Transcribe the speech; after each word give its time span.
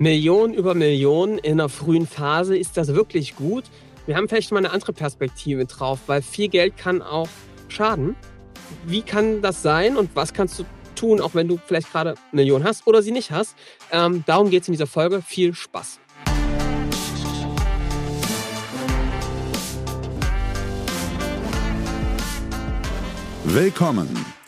Millionen 0.00 0.54
über 0.54 0.74
Millionen 0.74 1.36
in 1.36 1.60
einer 1.60 1.68
frühen 1.68 2.06
Phase, 2.06 2.56
ist 2.56 2.78
das 2.78 2.94
wirklich 2.94 3.36
gut? 3.36 3.64
Wir 4.06 4.16
haben 4.16 4.30
vielleicht 4.30 4.50
mal 4.50 4.56
eine 4.56 4.70
andere 4.70 4.94
Perspektive 4.94 5.66
drauf, 5.66 5.98
weil 6.06 6.22
viel 6.22 6.48
Geld 6.48 6.78
kann 6.78 7.02
auch 7.02 7.28
schaden. 7.68 8.16
Wie 8.86 9.02
kann 9.02 9.42
das 9.42 9.60
sein 9.60 9.98
und 9.98 10.16
was 10.16 10.32
kannst 10.32 10.58
du 10.58 10.64
tun, 10.96 11.20
auch 11.20 11.34
wenn 11.34 11.48
du 11.48 11.60
vielleicht 11.66 11.92
gerade 11.92 12.14
Millionen 12.32 12.64
hast 12.64 12.86
oder 12.86 13.02
sie 13.02 13.12
nicht 13.12 13.30
hast? 13.30 13.54
Ähm, 13.92 14.24
darum 14.26 14.48
geht 14.48 14.62
es 14.62 14.68
in 14.68 14.72
dieser 14.72 14.86
Folge. 14.86 15.20
Viel 15.20 15.52
Spaß. 15.52 16.00
Willkommen 23.44 24.29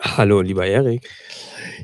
Hallo, 0.00 0.42
lieber 0.42 0.64
Erik. 0.64 1.10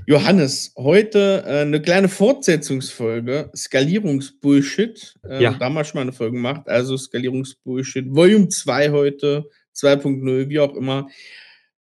Johannes, 0.06 0.72
heute 0.76 1.42
äh, 1.46 1.62
eine 1.62 1.82
kleine 1.82 2.08
Fortsetzungsfolge, 2.08 3.50
Skalierungsbullshit. 3.56 5.14
Äh, 5.28 5.42
ja. 5.42 5.54
Damals 5.54 5.88
schon 5.88 5.98
mal 5.98 6.02
eine 6.02 6.12
Folge 6.12 6.36
gemacht, 6.36 6.68
also 6.68 6.96
Skalierungsbullshit, 6.96 8.06
Volume 8.14 8.48
2 8.48 8.90
heute, 8.90 9.50
2.0, 9.74 10.48
wie 10.48 10.60
auch 10.60 10.76
immer. 10.76 11.08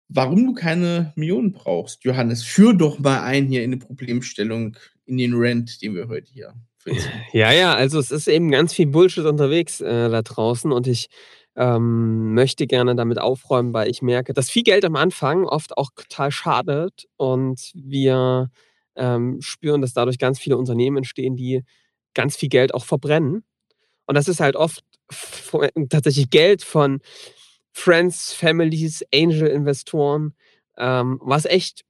Warum 0.09 0.45
du 0.45 0.53
keine 0.53 1.13
Millionen 1.15 1.51
brauchst, 1.51 2.03
Johannes, 2.03 2.43
führ 2.43 2.73
doch 2.73 2.97
mal 2.97 3.21
ein 3.21 3.45
hier 3.45 3.63
in 3.63 3.71
eine 3.71 3.79
Problemstellung, 3.79 4.75
in 5.05 5.17
den 5.17 5.33
Rant, 5.35 5.83
den 5.83 5.93
wir 5.93 6.07
heute 6.07 6.31
hier 6.31 6.55
finden. 6.79 7.01
Ja, 7.31 7.51
ja, 7.51 7.75
also 7.75 7.99
es 7.99 8.09
ist 8.09 8.27
eben 8.27 8.49
ganz 8.49 8.73
viel 8.73 8.87
Bullshit 8.87 9.25
unterwegs 9.25 9.81
äh, 9.81 10.09
da 10.09 10.23
draußen 10.23 10.71
und 10.71 10.87
ich 10.87 11.09
ähm, 11.55 12.33
möchte 12.33 12.67
gerne 12.67 12.95
damit 12.95 13.19
aufräumen, 13.19 13.73
weil 13.73 13.89
ich 13.89 14.01
merke, 14.01 14.33
dass 14.33 14.49
viel 14.49 14.63
Geld 14.63 14.85
am 14.85 14.95
Anfang 14.95 15.45
oft 15.45 15.77
auch 15.77 15.91
total 15.95 16.31
schadet 16.31 17.05
und 17.17 17.71
wir 17.75 18.49
ähm, 18.95 19.39
spüren, 19.41 19.81
dass 19.81 19.93
dadurch 19.93 20.17
ganz 20.17 20.39
viele 20.39 20.57
Unternehmen 20.57 20.97
entstehen, 20.97 21.35
die 21.35 21.63
ganz 22.13 22.35
viel 22.35 22.49
Geld 22.49 22.73
auch 22.73 22.85
verbrennen. 22.85 23.43
Und 24.05 24.15
das 24.15 24.27
ist 24.27 24.39
halt 24.39 24.55
oft 24.55 24.83
tatsächlich 25.89 26.29
Geld 26.29 26.63
von 26.63 27.01
Friends, 27.71 28.33
Families, 28.33 29.03
Angel-Investoren, 29.13 30.33
ähm, 30.77 31.19
was 31.21 31.45
echt 31.45 31.83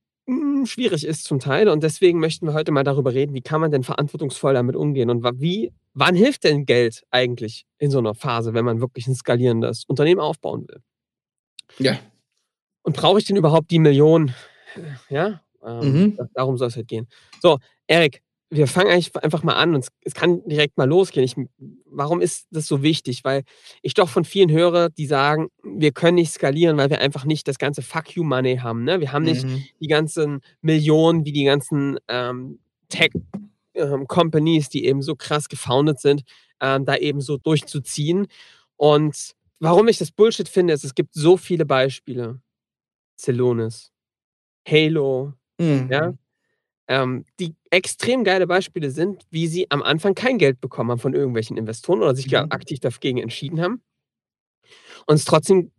schwierig 0.66 1.06
ist 1.06 1.26
zum 1.26 1.40
Teil. 1.40 1.68
Und 1.68 1.84
deswegen 1.84 2.20
möchten 2.20 2.48
wir 2.48 2.54
heute 2.54 2.72
mal 2.72 2.84
darüber 2.84 3.14
reden, 3.14 3.34
wie 3.34 3.42
kann 3.42 3.62
man 3.62 3.72
denn 3.72 3.84
verantwortungsvoll 3.84 4.54
damit 4.54 4.76
umgehen 4.76 5.10
und 5.10 5.24
wie, 5.40 5.74
wann 5.94 6.16
hilft 6.16 6.44
denn 6.44 6.66
Geld 6.66 7.04
eigentlich 7.12 7.66
in 7.78 7.92
so 7.92 8.00
einer 8.00 8.16
Phase, 8.16 8.54
wenn 8.54 8.66
man 8.66 8.82
wirklich 8.82 9.08
ein 9.08 9.16
skalierendes 9.16 9.84
Unternehmen 9.86 10.22
aufbauen 10.22 10.68
will? 10.68 10.82
Ja. 11.80 12.00
Und 12.84 12.96
brauche 12.96 13.20
ich 13.20 13.26
denn 13.26 13.36
überhaupt 13.36 13.72
die 13.72 13.80
Million? 13.80 14.34
Ja, 15.10 15.42
ähm, 15.64 15.94
mhm. 15.94 16.20
darum 16.34 16.58
soll 16.58 16.68
es 16.68 16.76
halt 16.76 16.88
gehen. 16.88 17.08
So, 17.42 17.60
Erik, 17.88 18.22
wir 18.54 18.68
fangen 18.68 18.92
eigentlich 18.92 19.16
einfach 19.16 19.44
mal 19.44 19.56
an 19.56 19.74
und 19.74 19.88
es 20.02 20.14
kann 20.14 20.48
direkt 20.48 20.78
mal 20.78 20.88
losgehen. 20.88 21.26
Ich, 21.26 21.36
warum 21.86 22.22
ist 22.22 22.48
das 22.52 22.68
so 22.68 22.84
wichtig? 22.84 23.24
Weil 23.24 23.44
ich 23.82 23.96
doch 23.96 24.10
von 24.10 24.26
vielen 24.26 24.52
höre, 24.52 24.90
die 24.90 25.08
sagen, 25.08 25.50
wir 25.64 25.92
können 25.92 26.16
nicht 26.16 26.32
skalieren, 26.32 26.78
weil 26.78 26.90
wir 26.90 27.00
einfach 27.00 27.26
nicht 27.26 27.48
das 27.48 27.58
ganze 27.58 27.82
Fuck 27.82 28.16
you 28.16 28.24
Money 28.24 28.58
haben. 28.58 28.84
Ne? 28.84 29.00
Wir 29.00 29.12
haben 29.12 29.24
nicht 29.24 29.46
mhm. 29.46 29.64
die 29.80 29.88
ganzen 29.88 30.42
Millionen 30.62 31.26
wie 31.26 31.32
die 31.32 31.46
ganzen 31.46 31.98
ähm, 32.08 32.60
Tech-Companies, 32.90 34.66
ähm, 34.66 34.70
die 34.72 34.86
eben 34.86 35.02
so 35.02 35.16
krass 35.16 35.50
gefoundet 35.50 36.00
sind, 36.00 36.24
ähm, 36.62 36.86
da 36.86 36.96
eben 36.96 37.22
so 37.22 37.38
durchzuziehen. 37.38 38.28
Und 38.78 39.34
warum 39.60 39.88
ich 39.88 39.98
das 39.98 40.12
Bullshit 40.12 40.48
finde, 40.48 40.74
ist, 40.74 40.84
es 40.84 40.94
gibt 40.94 41.14
so 41.14 41.38
viele 41.38 41.66
Beispiele. 41.66 42.40
Celonis, 43.18 43.92
Halo, 44.68 45.34
mhm. 45.60 45.88
ja, 45.92 46.14
ähm, 46.88 47.26
die 47.40 47.56
extrem 47.70 48.24
geile 48.24 48.48
Beispiele 48.48 48.92
sind, 48.92 49.24
wie 49.30 49.48
sie 49.48 49.70
am 49.72 49.82
Anfang 49.82 50.16
kein 50.16 50.38
Geld 50.38 50.60
bekommen 50.60 50.92
haben 50.92 51.00
von 51.00 51.14
irgendwelchen 51.14 51.58
Investoren 51.58 52.02
oder 52.02 52.16
sich 52.16 52.30
mhm. 52.30 52.48
aktiv 52.50 52.80
dagegen 52.80 53.20
entschieden 53.20 53.62
haben 53.62 53.82
und 55.08 55.16
es 55.16 55.26
trotzdem 55.26 55.72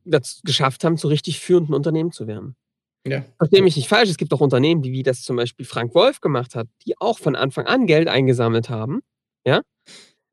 geschafft 0.45 0.85
haben, 0.85 0.97
zu 0.97 1.09
richtig 1.09 1.41
führenden 1.41 1.75
Unternehmen 1.75 2.13
zu 2.13 2.27
werden. 2.27 2.57
Ja. 3.07 3.25
Verstehe 3.37 3.63
mich 3.63 3.77
nicht 3.77 3.89
falsch, 3.89 4.09
es 4.09 4.17
gibt 4.17 4.33
auch 4.33 4.41
Unternehmen, 4.41 4.83
die, 4.83 4.93
wie 4.93 5.03
das 5.03 5.23
zum 5.23 5.37
Beispiel 5.37 5.67
Frank 5.67 5.95
Wolf 5.95 6.21
gemacht 6.21 6.55
hat, 6.55 6.69
die 6.87 6.95
auch 6.99 7.19
von 7.19 7.37
Anfang 7.37 7.67
an 7.67 7.87
Geld 7.87 8.09
eingesammelt 8.09 8.71
haben, 8.71 9.03
ja, 9.47 9.61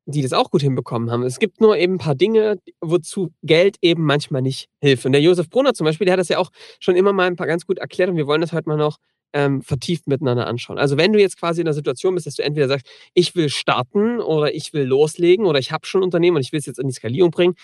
die 0.06 0.22
das 0.22 0.32
auch 0.32 0.50
gut 0.50 0.62
hinbekommen 0.62 1.10
haben. 1.10 1.22
Es 1.22 1.38
gibt 1.38 1.60
nur 1.60 1.76
eben 1.76 1.94
ein 1.94 1.98
paar 1.98 2.14
Dinge, 2.14 2.58
wozu 2.80 3.32
Geld 3.42 3.76
eben 3.82 4.04
manchmal 4.04 4.40
nicht 4.40 4.68
hilft. 4.80 5.04
Und 5.04 5.12
der 5.12 5.20
Josef 5.20 5.50
Brunner 5.50 5.74
zum 5.74 5.84
Beispiel, 5.84 6.06
der 6.06 6.14
hat 6.14 6.20
das 6.20 6.28
ja 6.28 6.38
auch 6.38 6.50
schon 6.80 6.96
immer 6.96 7.12
mal 7.12 7.26
ein 7.26 7.36
paar 7.36 7.46
ganz 7.46 7.66
gut 7.66 7.78
erklärt 7.78 8.08
und 8.08 8.16
wir 8.16 8.26
wollen 8.26 8.40
das 8.40 8.52
heute 8.52 8.68
mal 8.68 8.78
noch 8.78 8.98
ähm, 9.32 9.62
vertieft 9.62 10.06
miteinander 10.06 10.46
anschauen. 10.46 10.78
Also 10.78 10.96
wenn 10.96 11.12
du 11.12 11.20
jetzt 11.20 11.38
quasi 11.38 11.60
in 11.60 11.64
der 11.64 11.74
Situation 11.74 12.14
bist, 12.14 12.26
dass 12.26 12.36
du 12.36 12.42
entweder 12.42 12.68
sagst, 12.68 12.86
ich 13.14 13.34
will 13.34 13.48
starten 13.48 14.20
oder 14.20 14.54
ich 14.54 14.72
will 14.72 14.84
loslegen 14.84 15.46
oder 15.46 15.58
ich 15.58 15.72
habe 15.72 15.86
schon 15.86 16.00
ein 16.00 16.04
Unternehmen 16.04 16.36
und 16.36 16.42
ich 16.42 16.52
will 16.52 16.60
es 16.60 16.66
jetzt 16.66 16.78
in 16.78 16.88
die 16.88 16.94
Skalierung 16.94 17.30
bringen, 17.30 17.54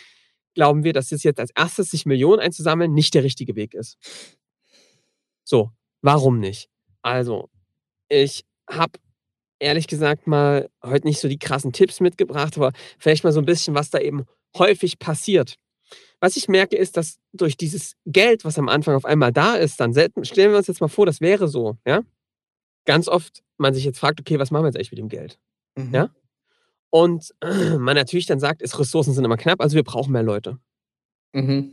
glauben 0.54 0.84
wir, 0.84 0.92
dass 0.92 1.12
es 1.12 1.22
jetzt 1.22 1.40
als 1.40 1.50
erstes 1.54 1.90
sich 1.90 2.06
Millionen 2.06 2.40
einzusammeln 2.40 2.92
nicht 2.92 3.14
der 3.14 3.24
richtige 3.24 3.54
Weg 3.56 3.74
ist. 3.74 3.96
So, 5.44 5.70
warum 6.02 6.40
nicht? 6.40 6.68
Also, 7.02 7.48
ich 8.08 8.44
habe 8.68 8.98
ehrlich 9.58 9.86
gesagt 9.86 10.26
mal 10.26 10.68
heute 10.84 11.06
nicht 11.06 11.20
so 11.20 11.28
die 11.28 11.38
krassen 11.38 11.72
Tipps 11.72 12.00
mitgebracht, 12.00 12.56
aber 12.56 12.72
vielleicht 12.98 13.24
mal 13.24 13.32
so 13.32 13.40
ein 13.40 13.46
bisschen, 13.46 13.74
was 13.74 13.90
da 13.90 13.98
eben 13.98 14.24
häufig 14.56 14.98
passiert. 14.98 15.56
Was 16.20 16.36
ich 16.36 16.48
merke, 16.48 16.76
ist, 16.76 16.96
dass 16.96 17.18
durch 17.32 17.56
dieses 17.56 17.96
Geld, 18.06 18.44
was 18.44 18.58
am 18.58 18.68
Anfang 18.68 18.94
auf 18.94 19.04
einmal 19.04 19.32
da 19.32 19.54
ist, 19.54 19.78
dann 19.80 19.92
selten, 19.92 20.24
stellen 20.24 20.50
wir 20.50 20.58
uns 20.58 20.66
jetzt 20.66 20.80
mal 20.80 20.88
vor, 20.88 21.06
das 21.06 21.20
wäre 21.20 21.48
so, 21.48 21.76
ja, 21.86 22.02
ganz 22.84 23.08
oft 23.08 23.42
man 23.56 23.74
sich 23.74 23.84
jetzt 23.84 23.98
fragt, 23.98 24.20
okay, 24.20 24.38
was 24.38 24.50
machen 24.50 24.64
wir 24.64 24.68
jetzt 24.68 24.76
eigentlich 24.76 24.92
mit 24.92 24.98
dem 24.98 25.08
Geld? 25.08 25.38
Mhm. 25.76 25.94
Ja? 25.94 26.10
Und 26.90 27.34
man 27.78 27.94
natürlich 27.94 28.26
dann 28.26 28.40
sagt, 28.40 28.62
ist, 28.62 28.78
Ressourcen 28.78 29.12
sind 29.12 29.24
immer 29.24 29.36
knapp, 29.36 29.60
also 29.60 29.76
wir 29.76 29.84
brauchen 29.84 30.12
mehr 30.12 30.22
Leute. 30.22 30.58
Mhm. 31.32 31.72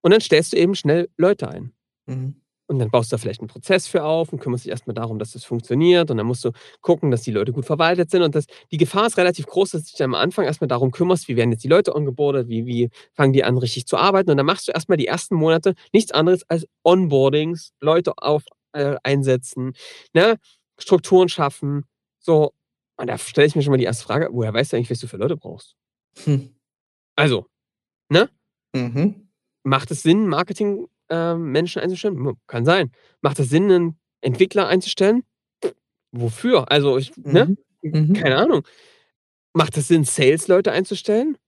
Und 0.00 0.10
dann 0.10 0.20
stellst 0.20 0.52
du 0.52 0.56
eben 0.56 0.74
schnell 0.74 1.08
Leute 1.16 1.48
ein. 1.48 1.72
Mhm. 2.06 2.40
Und 2.68 2.80
dann 2.80 2.90
baust 2.90 3.12
du 3.12 3.14
da 3.14 3.18
vielleicht 3.18 3.40
einen 3.40 3.48
Prozess 3.48 3.86
für 3.86 4.02
auf 4.02 4.32
und 4.32 4.40
kümmerst 4.40 4.64
dich 4.64 4.70
erstmal 4.70 4.94
darum, 4.94 5.18
dass 5.20 5.32
das 5.32 5.44
funktioniert. 5.44 6.10
Und 6.10 6.16
dann 6.16 6.26
musst 6.26 6.44
du 6.44 6.50
gucken, 6.80 7.12
dass 7.12 7.22
die 7.22 7.30
Leute 7.30 7.52
gut 7.52 7.64
verwaltet 7.64 8.10
sind. 8.10 8.22
Und 8.22 8.34
das, 8.34 8.46
die 8.72 8.76
Gefahr 8.76 9.06
ist 9.06 9.16
relativ 9.18 9.46
groß, 9.46 9.70
dass 9.70 9.84
du 9.84 9.90
dich 9.92 10.02
am 10.02 10.14
Anfang 10.14 10.44
erstmal 10.44 10.66
darum 10.66 10.90
kümmerst, 10.90 11.28
wie 11.28 11.36
werden 11.36 11.52
jetzt 11.52 11.62
die 11.62 11.68
Leute 11.68 11.94
ongeboardet, 11.94 12.48
wie, 12.48 12.66
wie 12.66 12.90
fangen 13.14 13.32
die 13.32 13.44
an, 13.44 13.56
richtig 13.56 13.86
zu 13.86 13.96
arbeiten. 13.96 14.30
Und 14.30 14.36
dann 14.36 14.46
machst 14.46 14.66
du 14.66 14.72
erstmal 14.72 14.98
die 14.98 15.06
ersten 15.06 15.36
Monate 15.36 15.74
nichts 15.92 16.10
anderes 16.10 16.42
als 16.48 16.66
Onboardings, 16.82 17.72
Leute 17.80 18.14
auf 18.16 18.42
äh, 18.72 18.96
einsetzen, 19.04 19.74
ne? 20.12 20.38
Strukturen 20.78 21.28
schaffen. 21.28 21.84
So. 22.18 22.52
Und 22.96 23.08
da 23.08 23.16
stelle 23.18 23.46
ich 23.46 23.54
mir 23.54 23.62
schon 23.62 23.70
mal 23.70 23.78
die 23.78 23.84
erste 23.84 24.04
Frage: 24.04 24.28
Woher 24.32 24.52
weißt 24.52 24.72
du 24.72 24.76
eigentlich, 24.76 24.90
was 24.90 24.98
du 24.98 25.06
für 25.06 25.18
Leute 25.18 25.36
brauchst? 25.36 25.76
Hm. 26.24 26.54
Also, 27.14 27.46
ne? 28.08 28.28
Mhm. 28.74 29.28
Macht 29.62 29.90
es 29.90 30.02
Sinn, 30.02 30.26
Marketing 30.26 30.86
ähm, 31.08 31.52
Menschen 31.52 31.82
einzustellen? 31.82 32.36
Kann 32.46 32.64
sein. 32.64 32.92
Macht 33.20 33.38
es 33.38 33.48
Sinn, 33.48 33.70
einen 33.70 33.98
Entwickler 34.20 34.68
einzustellen? 34.68 35.22
Wofür? 36.12 36.70
Also, 36.70 36.98
ich, 36.98 37.16
ne? 37.16 37.56
Mhm. 37.82 38.08
mhm. 38.08 38.12
Keine 38.14 38.36
Ahnung. 38.36 38.66
Macht 39.52 39.76
es 39.76 39.88
Sinn, 39.88 40.04
Sales-Leute 40.04 40.72
einzustellen? 40.72 41.38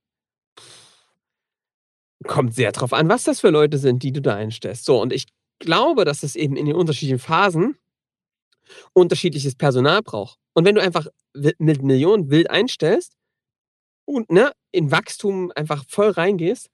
Kommt 2.27 2.55
sehr 2.55 2.73
drauf 2.73 2.93
an, 2.93 3.09
was 3.09 3.25
das 3.25 3.41
für 3.41 3.50
Leute 3.50 3.79
sind, 3.79 4.03
die 4.03 4.12
du 4.12 4.21
da 4.21 4.35
einstellst. 4.35 4.85
So, 4.85 5.00
und 5.00 5.12
ich 5.12 5.27
glaube, 5.59 6.05
dass 6.05 6.23
es 6.23 6.37
eben 6.37 6.56
in 6.56 6.67
den 6.67 6.75
unterschiedlichen 6.75 7.19
Phasen 7.21 7.77
unterschiedliches 8.93 9.55
Personal 9.55 10.03
braucht. 10.03 10.38
Und 10.53 10.65
wenn 10.65 10.75
du 10.75 10.83
einfach 10.83 11.06
mit 11.59 11.83
Millionen 11.83 12.31
wild 12.31 12.50
einstellst 12.50 13.15
und 14.05 14.31
ne, 14.31 14.53
in 14.73 14.91
Wachstum 14.91 15.53
einfach 15.55 15.85
voll 15.88 16.11
reingehst, 16.11 16.69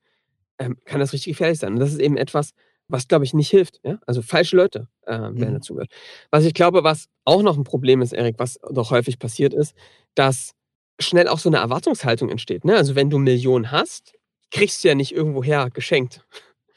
ähm, 0.58 0.78
kann 0.84 1.00
das 1.00 1.12
richtig 1.12 1.32
gefährlich 1.32 1.58
sein. 1.58 1.74
Und 1.74 1.80
das 1.80 1.92
ist 1.92 2.00
eben 2.00 2.16
etwas, 2.16 2.50
was, 2.88 3.08
glaube 3.08 3.24
ich, 3.24 3.34
nicht 3.34 3.50
hilft. 3.50 3.80
Ja? 3.82 3.98
Also 4.06 4.22
falsche 4.22 4.56
Leute 4.56 4.88
äh, 5.06 5.12
werden 5.12 5.50
mhm. 5.50 5.54
dazu 5.54 5.74
gehört. 5.74 5.90
Was 6.30 6.44
ich 6.44 6.54
glaube, 6.54 6.84
was 6.84 7.08
auch 7.24 7.42
noch 7.42 7.56
ein 7.56 7.64
Problem 7.64 8.02
ist, 8.02 8.12
Erik, 8.12 8.36
was 8.38 8.58
doch 8.70 8.90
häufig 8.90 9.18
passiert 9.18 9.54
ist, 9.54 9.74
dass 10.14 10.54
schnell 11.00 11.28
auch 11.28 11.38
so 11.38 11.48
eine 11.48 11.58
Erwartungshaltung 11.58 12.28
entsteht. 12.28 12.64
Ne? 12.64 12.76
Also 12.76 12.94
wenn 12.94 13.10
du 13.10 13.18
Millionen 13.18 13.70
hast, 13.70 14.14
kriegst 14.50 14.84
du 14.84 14.88
ja 14.88 14.94
nicht 14.94 15.12
irgendwoher 15.12 15.70
geschenkt. 15.70 16.24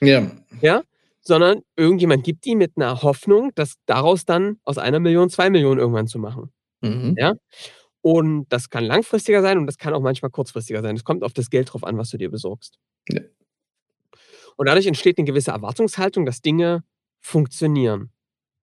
Ja. 0.01 0.31
Ja? 0.62 0.81
Sondern 1.21 1.62
irgendjemand 1.75 2.24
gibt 2.24 2.45
die 2.45 2.56
mit 2.56 2.74
einer 2.77 3.01
Hoffnung, 3.01 3.51
dass 3.56 3.75
daraus 3.86 4.25
dann 4.25 4.59
aus 4.63 4.77
einer 4.77 5.00
Million 5.00 5.30
zwei 5.30 5.50
Millionen 5.50 5.80
irgendwann 5.80 6.07
zu 6.07 6.19
machen. 6.19 6.51
Mhm. 6.81 7.15
Ja? 7.18 7.33
Und 8.01 8.45
das 8.50 8.69
kann 8.69 8.86
langfristiger 8.86 9.42
sein 9.42 9.57
und 9.57 9.65
das 9.65 9.77
kann 9.77 9.94
auch 9.94 10.01
manchmal 10.01 10.31
kurzfristiger 10.31 10.81
sein. 10.81 10.95
Es 10.95 11.04
kommt 11.04 11.24
auf 11.24 11.33
das 11.33 11.50
Geld 11.50 11.74
drauf 11.74 11.83
an, 11.83 11.98
was 11.98 12.09
du 12.09 12.18
dir 12.18 12.31
besorgst. 12.31 12.80
Ja. 13.09 13.21
Und 14.57 14.68
dadurch 14.68 14.88
entsteht 14.88 15.18
eine 15.18 15.25
gewisse 15.25 15.51
Erwartungshaltung, 15.51 16.25
dass 16.25 16.42
Dinge 16.42 16.83
funktionieren. 17.21 18.12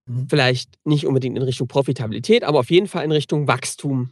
Mhm. 0.06 0.28
Vielleicht 0.28 0.78
nicht 0.84 1.06
unbedingt 1.06 1.36
in 1.36 1.42
Richtung 1.42 1.68
Profitabilität, 1.68 2.44
aber 2.44 2.60
auf 2.60 2.70
jeden 2.70 2.88
Fall 2.88 3.04
in 3.04 3.12
Richtung 3.12 3.48
Wachstum. 3.48 4.10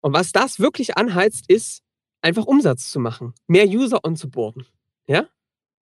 Und 0.00 0.12
was 0.12 0.32
das 0.32 0.58
wirklich 0.58 0.96
anheizt, 0.96 1.44
ist, 1.48 1.82
einfach 2.22 2.46
Umsatz 2.46 2.90
zu 2.90 3.00
machen, 3.00 3.34
mehr 3.46 3.66
User 3.66 4.04
onzuboarden. 4.04 4.66
Ja? 5.06 5.28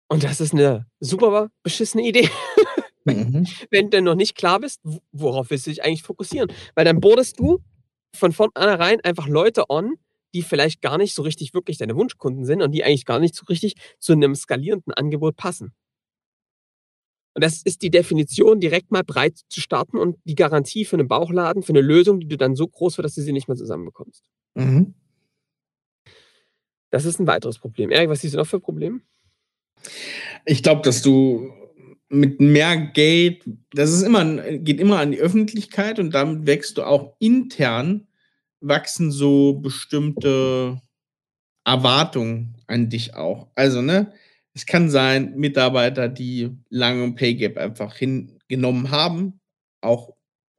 Und 0.07 0.23
das 0.23 0.39
ist 0.41 0.53
eine 0.53 0.85
super 0.99 1.49
beschissene 1.63 2.07
Idee. 2.07 2.29
Mhm. 3.05 3.45
Wenn 3.69 3.89
du 3.89 4.01
noch 4.01 4.15
nicht 4.15 4.33
klar 4.33 4.61
bist, 4.61 4.79
worauf 5.11 5.49
willst 5.49 5.67
du 5.67 5.71
dich 5.71 5.83
eigentlich 5.83 6.03
fokussieren? 6.03 6.49
Weil 6.73 6.85
dann 6.85 7.01
boardest 7.01 7.37
du 7.37 7.59
von 8.15 8.31
vornherein 8.31 9.01
einfach 9.01 9.27
Leute 9.27 9.69
on, 9.69 9.97
die 10.33 10.41
vielleicht 10.41 10.81
gar 10.81 10.97
nicht 10.97 11.13
so 11.13 11.21
richtig 11.21 11.53
wirklich 11.53 11.77
deine 11.77 11.95
Wunschkunden 11.95 12.45
sind 12.45 12.61
und 12.61 12.71
die 12.71 12.83
eigentlich 12.83 13.05
gar 13.05 13.19
nicht 13.19 13.35
so 13.35 13.45
richtig 13.45 13.75
zu 13.99 14.13
einem 14.13 14.35
skalierenden 14.35 14.93
Angebot 14.93 15.35
passen. 15.35 15.73
Und 17.35 17.43
das 17.43 17.63
ist 17.63 17.81
die 17.81 17.89
Definition, 17.89 18.59
direkt 18.59 18.91
mal 18.91 19.03
breit 19.03 19.39
zu 19.49 19.59
starten 19.59 19.97
und 19.97 20.17
die 20.23 20.35
Garantie 20.35 20.85
für 20.85 20.97
einen 20.97 21.07
Bauchladen, 21.07 21.63
für 21.63 21.71
eine 21.71 21.81
Lösung, 21.81 22.19
die 22.19 22.27
du 22.27 22.37
dann 22.37 22.55
so 22.55 22.67
groß 22.67 22.97
wird, 22.97 23.05
dass 23.05 23.15
du 23.15 23.21
sie 23.21 23.33
nicht 23.33 23.47
mehr 23.47 23.57
zusammenbekommst. 23.57 24.23
Mhm. 24.53 24.93
Das 26.91 27.05
ist 27.05 27.19
ein 27.19 27.25
weiteres 27.25 27.57
Problem. 27.57 27.89
Erik, 27.89 28.09
was 28.09 28.21
siehst 28.21 28.35
du 28.35 28.37
noch 28.37 28.45
für 28.45 28.59
Probleme? 28.59 29.01
Ich 30.45 30.61
glaube, 30.61 30.83
dass 30.83 31.01
du 31.01 31.51
mit 32.09 32.39
mehr 32.39 32.77
Geld, 32.77 33.43
das 33.71 33.91
ist 33.91 34.03
immer, 34.03 34.35
geht 34.59 34.79
immer 34.79 34.99
an 34.99 35.11
die 35.11 35.19
Öffentlichkeit 35.19 35.97
und 35.97 36.13
damit 36.13 36.45
wächst 36.45 36.77
du 36.77 36.83
auch 36.83 37.15
intern, 37.17 38.07
wachsen 38.63 39.11
so 39.11 39.53
bestimmte 39.53 40.81
Erwartungen 41.65 42.57
an 42.67 42.89
dich 42.89 43.15
auch. 43.15 43.49
Also, 43.55 43.81
ne, 43.81 44.13
es 44.53 44.65
kann 44.65 44.89
sein, 44.89 45.35
Mitarbeiter, 45.35 46.09
die 46.09 46.51
lange 46.69 47.11
Pay 47.13 47.35
Gap 47.35 47.57
einfach 47.57 47.95
hingenommen 47.95 48.91
haben, 48.91 49.39
auch 49.81 50.15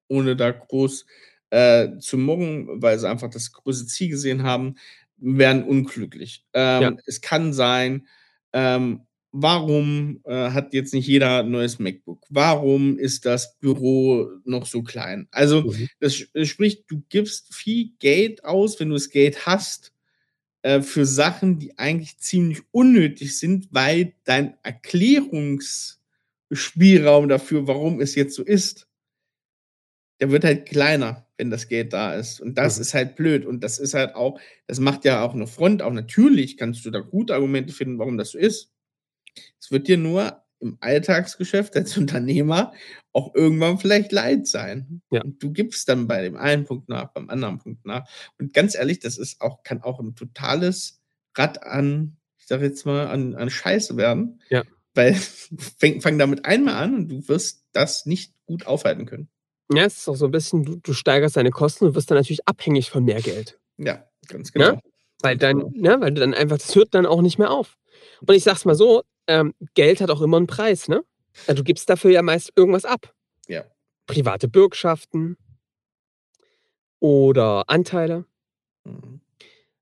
ohne 0.08 0.36
da 0.36 0.50
groß 0.50 1.06
äh, 1.50 1.98
zu 1.98 2.18
murren, 2.18 2.82
weil 2.82 2.98
sie 2.98 3.08
einfach 3.08 3.30
das 3.30 3.52
große 3.52 3.86
Ziel 3.86 4.10
gesehen 4.10 4.42
haben, 4.42 4.76
werden 5.16 5.64
unglücklich. 5.64 6.44
Ähm, 6.52 6.82
ja. 6.82 6.96
Es 7.06 7.20
kann 7.20 7.52
sein, 7.52 8.06
ähm, 8.52 9.06
warum 9.36 10.20
äh, 10.24 10.50
hat 10.50 10.74
jetzt 10.74 10.94
nicht 10.94 11.08
jeder 11.08 11.40
ein 11.40 11.50
neues 11.50 11.80
MacBook? 11.80 12.24
Warum 12.28 12.96
ist 12.96 13.26
das 13.26 13.58
Büro 13.58 14.28
noch 14.44 14.64
so 14.64 14.84
klein? 14.84 15.26
Also, 15.32 15.62
mhm. 15.62 15.88
das, 15.98 16.24
das 16.32 16.46
spricht, 16.46 16.88
du 16.88 17.02
gibst 17.08 17.52
viel 17.52 17.94
Geld 17.98 18.44
aus, 18.44 18.78
wenn 18.78 18.90
du 18.90 18.94
das 18.94 19.10
Geld 19.10 19.44
hast, 19.44 19.92
äh, 20.62 20.82
für 20.82 21.04
Sachen, 21.04 21.58
die 21.58 21.76
eigentlich 21.78 22.16
ziemlich 22.18 22.60
unnötig 22.70 23.36
sind, 23.36 23.66
weil 23.72 24.14
dein 24.22 24.54
Erklärungsspielraum 24.62 27.28
dafür, 27.28 27.66
warum 27.66 28.00
es 28.00 28.14
jetzt 28.14 28.36
so 28.36 28.44
ist, 28.44 28.86
der 30.20 30.30
wird 30.30 30.44
halt 30.44 30.66
kleiner, 30.66 31.26
wenn 31.38 31.50
das 31.50 31.66
Geld 31.66 31.92
da 31.92 32.14
ist. 32.14 32.40
Und 32.40 32.56
das 32.56 32.76
mhm. 32.76 32.82
ist 32.82 32.94
halt 32.94 33.16
blöd. 33.16 33.46
Und 33.46 33.64
das 33.64 33.80
ist 33.80 33.94
halt 33.94 34.14
auch, 34.14 34.38
das 34.68 34.78
macht 34.78 35.04
ja 35.04 35.24
auch 35.24 35.34
eine 35.34 35.48
Front. 35.48 35.82
Auch 35.82 35.92
natürlich 35.92 36.56
kannst 36.56 36.86
du 36.86 36.92
da 36.92 37.00
gute 37.00 37.34
Argumente 37.34 37.72
finden, 37.72 37.98
warum 37.98 38.16
das 38.16 38.30
so 38.30 38.38
ist. 38.38 38.70
Es 39.60 39.70
wird 39.70 39.88
dir 39.88 39.96
nur 39.96 40.42
im 40.60 40.78
Alltagsgeschäft 40.80 41.76
als 41.76 41.96
Unternehmer 41.98 42.72
auch 43.12 43.34
irgendwann 43.34 43.78
vielleicht 43.78 44.10
leid 44.12 44.46
sein. 44.46 45.02
Ja. 45.10 45.22
Und 45.22 45.42
du 45.42 45.52
gibst 45.52 45.88
dann 45.88 46.08
bei 46.08 46.22
dem 46.22 46.36
einen 46.36 46.64
Punkt 46.64 46.88
nach, 46.88 47.12
beim 47.12 47.30
anderen 47.30 47.58
Punkt 47.58 47.86
nach. 47.86 48.08
Und 48.38 48.52
ganz 48.52 48.74
ehrlich, 48.74 48.98
das 48.98 49.18
ist 49.18 49.40
auch, 49.40 49.62
kann 49.62 49.82
auch 49.82 50.00
ein 50.00 50.16
totales 50.16 51.00
Rad 51.36 51.62
an, 51.62 52.16
ich 52.38 52.46
sag 52.46 52.60
jetzt 52.60 52.84
mal, 52.86 53.06
an, 53.06 53.34
an 53.36 53.50
Scheiße 53.50 53.96
werden. 53.96 54.40
Ja. 54.48 54.62
Weil 54.94 55.14
fang, 55.78 56.00
fang 56.00 56.18
damit 56.18 56.44
einmal 56.44 56.74
an 56.74 56.94
und 56.94 57.08
du 57.08 57.28
wirst 57.28 57.64
das 57.72 58.04
nicht 58.06 58.34
gut 58.46 58.66
aufhalten 58.66 59.06
können. 59.06 59.28
Ja, 59.72 59.84
es 59.84 59.98
ist 59.98 60.08
auch 60.08 60.16
so 60.16 60.26
ein 60.26 60.30
bisschen, 60.30 60.64
du, 60.64 60.76
du 60.76 60.92
steigerst 60.92 61.36
deine 61.36 61.50
Kosten 61.50 61.86
und 61.86 61.94
wirst 61.94 62.10
dann 62.10 62.18
natürlich 62.18 62.46
abhängig 62.46 62.90
von 62.90 63.04
mehr 63.04 63.22
Geld. 63.22 63.58
Ja, 63.78 64.04
ganz 64.28 64.52
genau. 64.52 64.72
Ja? 64.72 64.80
Weil, 65.20 65.38
dann, 65.38 65.72
ja, 65.74 66.00
weil 66.00 66.12
du 66.12 66.20
dann 66.20 66.34
einfach, 66.34 66.58
das 66.58 66.74
hört 66.74 66.94
dann 66.94 67.06
auch 67.06 67.22
nicht 67.22 67.38
mehr 67.38 67.50
auf. 67.50 67.78
Und 68.26 68.34
ich 68.34 68.44
sag's 68.44 68.64
mal 68.64 68.74
so, 68.74 69.02
ähm, 69.26 69.54
Geld 69.74 70.00
hat 70.00 70.10
auch 70.10 70.20
immer 70.20 70.36
einen 70.36 70.46
Preis, 70.46 70.88
ne? 70.88 71.04
Also 71.46 71.62
du 71.62 71.64
gibst 71.64 71.88
dafür 71.88 72.10
ja 72.10 72.22
meist 72.22 72.52
irgendwas 72.56 72.84
ab. 72.84 73.14
Ja. 73.48 73.64
Private 74.06 74.48
Bürgschaften 74.48 75.36
oder 77.00 77.68
Anteile. 77.68 78.24
Mhm. 78.84 79.20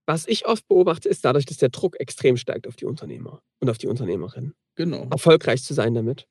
Was 0.06 0.26
ich 0.26 0.46
oft 0.46 0.66
beobachte, 0.66 1.08
ist 1.08 1.24
dadurch, 1.24 1.46
dass 1.46 1.58
der 1.58 1.68
Druck 1.68 1.98
extrem 2.00 2.36
steigt 2.36 2.66
auf 2.66 2.76
die 2.76 2.86
Unternehmer 2.86 3.42
und 3.60 3.70
auf 3.70 3.78
die 3.78 3.86
Unternehmerinnen. 3.86 4.54
Genau. 4.74 5.06
Erfolgreich 5.10 5.62
zu 5.62 5.74
sein 5.74 5.94
damit. 5.94 6.26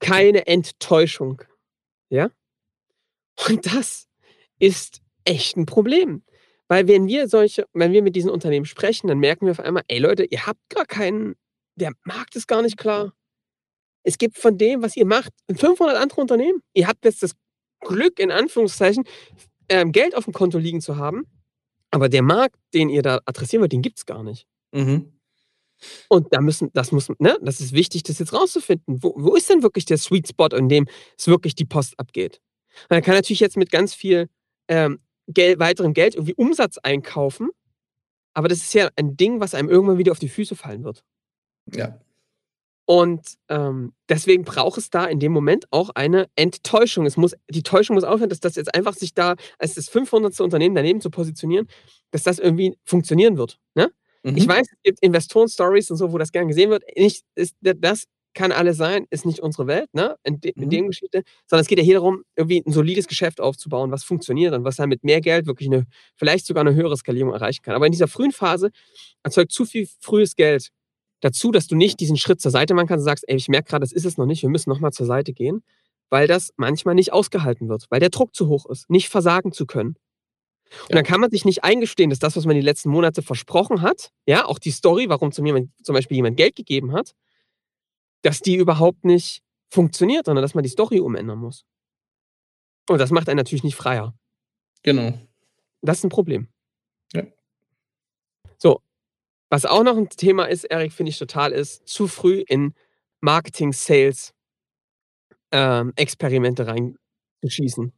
Keine 0.00 0.46
Enttäuschung. 0.46 1.42
Ja? 2.10 2.30
Und 3.48 3.66
das 3.66 4.08
ist 4.58 5.00
echt 5.24 5.56
ein 5.56 5.66
Problem. 5.66 6.22
Weil 6.68 6.88
wenn 6.88 7.06
wir 7.06 7.28
solche, 7.28 7.66
wenn 7.72 7.92
wir 7.92 8.02
mit 8.02 8.16
diesen 8.16 8.30
Unternehmen 8.30 8.66
sprechen, 8.66 9.06
dann 9.08 9.18
merken 9.18 9.46
wir 9.46 9.52
auf 9.52 9.60
einmal, 9.60 9.84
ey 9.88 9.98
Leute, 9.98 10.24
ihr 10.24 10.46
habt 10.46 10.60
gar 10.68 10.84
keinen, 10.84 11.36
der 11.76 11.92
Markt 12.04 12.34
ist 12.36 12.48
gar 12.48 12.62
nicht 12.62 12.76
klar. 12.76 13.12
Es 14.02 14.18
gibt 14.18 14.38
von 14.38 14.56
dem, 14.58 14.82
was 14.82 14.96
ihr 14.96 15.06
macht, 15.06 15.32
500 15.54 15.96
andere 15.96 16.20
Unternehmen. 16.20 16.60
Ihr 16.74 16.86
habt 16.86 17.04
jetzt 17.04 17.22
das 17.22 17.32
Glück, 17.80 18.18
in 18.18 18.30
Anführungszeichen, 18.30 19.04
ähm, 19.68 19.92
Geld 19.92 20.16
auf 20.16 20.24
dem 20.24 20.32
Konto 20.32 20.58
liegen 20.58 20.80
zu 20.80 20.96
haben. 20.96 21.24
Aber 21.90 22.08
der 22.08 22.22
Markt, 22.22 22.56
den 22.74 22.88
ihr 22.88 23.02
da 23.02 23.20
adressieren 23.24 23.62
wollt, 23.62 23.72
den 23.72 23.82
gibt 23.82 23.98
es 23.98 24.06
gar 24.06 24.22
nicht. 24.22 24.46
Mhm. 24.72 25.12
Und 26.08 26.32
da 26.32 26.40
müssen, 26.40 26.70
das 26.72 26.92
muss, 26.92 27.08
ne, 27.18 27.36
das 27.42 27.60
ist 27.60 27.72
wichtig, 27.72 28.02
das 28.02 28.18
jetzt 28.18 28.32
rauszufinden. 28.32 29.02
Wo, 29.02 29.14
wo 29.16 29.34
ist 29.34 29.50
denn 29.50 29.62
wirklich 29.62 29.84
der 29.84 29.98
Sweet 29.98 30.28
Spot, 30.28 30.48
in 30.48 30.68
dem 30.68 30.86
es 31.18 31.26
wirklich 31.26 31.54
die 31.54 31.64
Post 31.64 31.98
abgeht? 31.98 32.40
Man 32.88 33.02
kann 33.02 33.14
natürlich 33.14 33.40
jetzt 33.40 33.56
mit 33.56 33.70
ganz 33.70 33.94
viel 33.94 34.28
ähm, 34.68 35.00
Geld, 35.28 35.58
weiterem 35.58 35.92
Geld 35.92 36.14
irgendwie 36.14 36.34
Umsatz 36.34 36.78
einkaufen, 36.78 37.50
aber 38.34 38.48
das 38.48 38.58
ist 38.58 38.74
ja 38.74 38.90
ein 38.96 39.16
Ding, 39.16 39.40
was 39.40 39.54
einem 39.54 39.68
irgendwann 39.68 39.98
wieder 39.98 40.12
auf 40.12 40.18
die 40.18 40.28
Füße 40.28 40.56
fallen 40.56 40.84
wird. 40.84 41.02
Ja. 41.72 41.98
Und 42.84 43.34
ähm, 43.48 43.94
deswegen 44.08 44.44
braucht 44.44 44.78
es 44.78 44.90
da 44.90 45.06
in 45.06 45.18
dem 45.18 45.32
Moment 45.32 45.66
auch 45.72 45.90
eine 45.94 46.28
Enttäuschung. 46.36 47.04
Es 47.04 47.16
muss, 47.16 47.34
die 47.50 47.64
Täuschung 47.64 47.94
muss 47.94 48.04
aufhören, 48.04 48.28
dass 48.28 48.38
das 48.38 48.54
jetzt 48.54 48.72
einfach 48.74 48.94
sich 48.94 49.12
da 49.12 49.34
als 49.58 49.74
das 49.74 49.88
500. 49.88 50.38
Unternehmen 50.40 50.76
daneben 50.76 51.00
zu 51.00 51.10
positionieren, 51.10 51.66
dass 52.12 52.22
das 52.22 52.38
irgendwie 52.38 52.78
funktionieren 52.84 53.36
wird. 53.36 53.58
Ne? 53.74 53.90
Mhm. 54.22 54.36
Ich 54.36 54.46
weiß, 54.46 54.68
es 54.70 54.82
gibt 54.84 55.00
Investoren-Stories 55.00 55.90
und 55.90 55.96
so, 55.96 56.12
wo 56.12 56.18
das 56.18 56.30
gern 56.30 56.46
gesehen 56.46 56.70
wird. 56.70 56.84
Nicht, 56.96 57.24
ist, 57.34 57.56
das 57.60 58.04
kann 58.36 58.52
alles 58.52 58.76
sein, 58.76 59.06
ist 59.10 59.26
nicht 59.26 59.40
unsere 59.40 59.66
Welt, 59.66 59.92
ne? 59.92 60.16
In, 60.22 60.40
de, 60.40 60.52
in 60.52 60.66
mhm. 60.66 60.70
der 60.70 60.82
Geschichte, 60.82 61.22
sondern 61.46 61.62
es 61.62 61.66
geht 61.66 61.78
ja 61.78 61.84
hier 61.84 61.94
darum, 61.94 62.22
irgendwie 62.36 62.62
ein 62.64 62.72
solides 62.72 63.08
Geschäft 63.08 63.40
aufzubauen, 63.40 63.90
was 63.90 64.04
funktioniert 64.04 64.54
und 64.54 64.62
was 64.62 64.76
dann 64.76 64.88
mit 64.88 65.02
mehr 65.02 65.20
Geld 65.20 65.46
wirklich 65.46 65.68
eine, 65.68 65.86
vielleicht 66.14 66.46
sogar 66.46 66.60
eine 66.60 66.74
höhere 66.74 66.96
Skalierung 66.96 67.32
erreichen 67.32 67.62
kann. 67.62 67.74
Aber 67.74 67.86
in 67.86 67.92
dieser 67.92 68.06
frühen 68.06 68.30
Phase 68.30 68.70
erzeugt 69.24 69.50
zu 69.50 69.64
viel 69.64 69.88
frühes 70.00 70.36
Geld 70.36 70.68
dazu, 71.20 71.50
dass 71.50 71.66
du 71.66 71.74
nicht 71.74 71.98
diesen 71.98 72.16
Schritt 72.16 72.40
zur 72.40 72.50
Seite 72.50 72.74
machen 72.74 72.86
kannst 72.86 73.02
und 73.02 73.06
sagst, 73.06 73.24
ey, 73.26 73.36
ich 73.36 73.48
merke 73.48 73.70
gerade, 73.70 73.82
das 73.82 73.92
ist 73.92 74.04
es 74.04 74.18
noch 74.18 74.26
nicht, 74.26 74.42
wir 74.42 74.50
müssen 74.50 74.70
nochmal 74.70 74.92
zur 74.92 75.06
Seite 75.06 75.32
gehen, 75.32 75.64
weil 76.10 76.28
das 76.28 76.52
manchmal 76.56 76.94
nicht 76.94 77.12
ausgehalten 77.12 77.68
wird, 77.68 77.86
weil 77.90 78.00
der 78.00 78.10
Druck 78.10 78.34
zu 78.34 78.48
hoch 78.48 78.66
ist, 78.66 78.88
nicht 78.90 79.08
versagen 79.08 79.50
zu 79.50 79.66
können. 79.66 79.96
Und 80.82 80.90
ja. 80.90 80.96
dann 80.96 81.04
kann 81.04 81.20
man 81.20 81.30
sich 81.30 81.44
nicht 81.44 81.64
eingestehen, 81.64 82.10
dass 82.10 82.18
das, 82.18 82.36
was 82.36 82.44
man 82.44 82.54
die 82.54 82.60
letzten 82.60 82.90
Monate 82.90 83.22
versprochen 83.22 83.82
hat, 83.82 84.10
ja, 84.26 84.44
auch 84.44 84.58
die 84.58 84.72
Story, 84.72 85.08
warum 85.08 85.32
zum, 85.32 85.46
jemand, 85.46 85.70
zum 85.82 85.94
Beispiel 85.94 86.16
jemand 86.16 86.36
Geld 86.36 86.56
gegeben 86.56 86.92
hat, 86.92 87.14
dass 88.26 88.40
die 88.40 88.56
überhaupt 88.56 89.04
nicht 89.04 89.44
funktioniert, 89.68 90.26
sondern 90.26 90.42
dass 90.42 90.54
man 90.54 90.64
die 90.64 90.70
Story 90.70 90.98
umändern 90.98 91.38
muss. 91.38 91.64
Und 92.88 92.98
das 92.98 93.12
macht 93.12 93.28
einen 93.28 93.36
natürlich 93.36 93.62
nicht 93.62 93.76
freier. 93.76 94.14
Genau. 94.82 95.16
Das 95.80 95.98
ist 95.98 96.04
ein 96.04 96.10
Problem. 96.10 96.48
Ja. 97.12 97.22
So, 98.58 98.80
was 99.48 99.64
auch 99.64 99.84
noch 99.84 99.96
ein 99.96 100.08
Thema 100.08 100.46
ist, 100.46 100.64
Erik, 100.64 100.92
finde 100.92 101.10
ich 101.10 101.18
total, 101.18 101.52
ist 101.52 101.86
zu 101.86 102.08
früh 102.08 102.42
in 102.48 102.74
Marketing, 103.20 103.72
Sales, 103.72 104.34
ähm, 105.52 105.92
Experimente 105.94 106.66
reinzuschießen. 106.66 107.92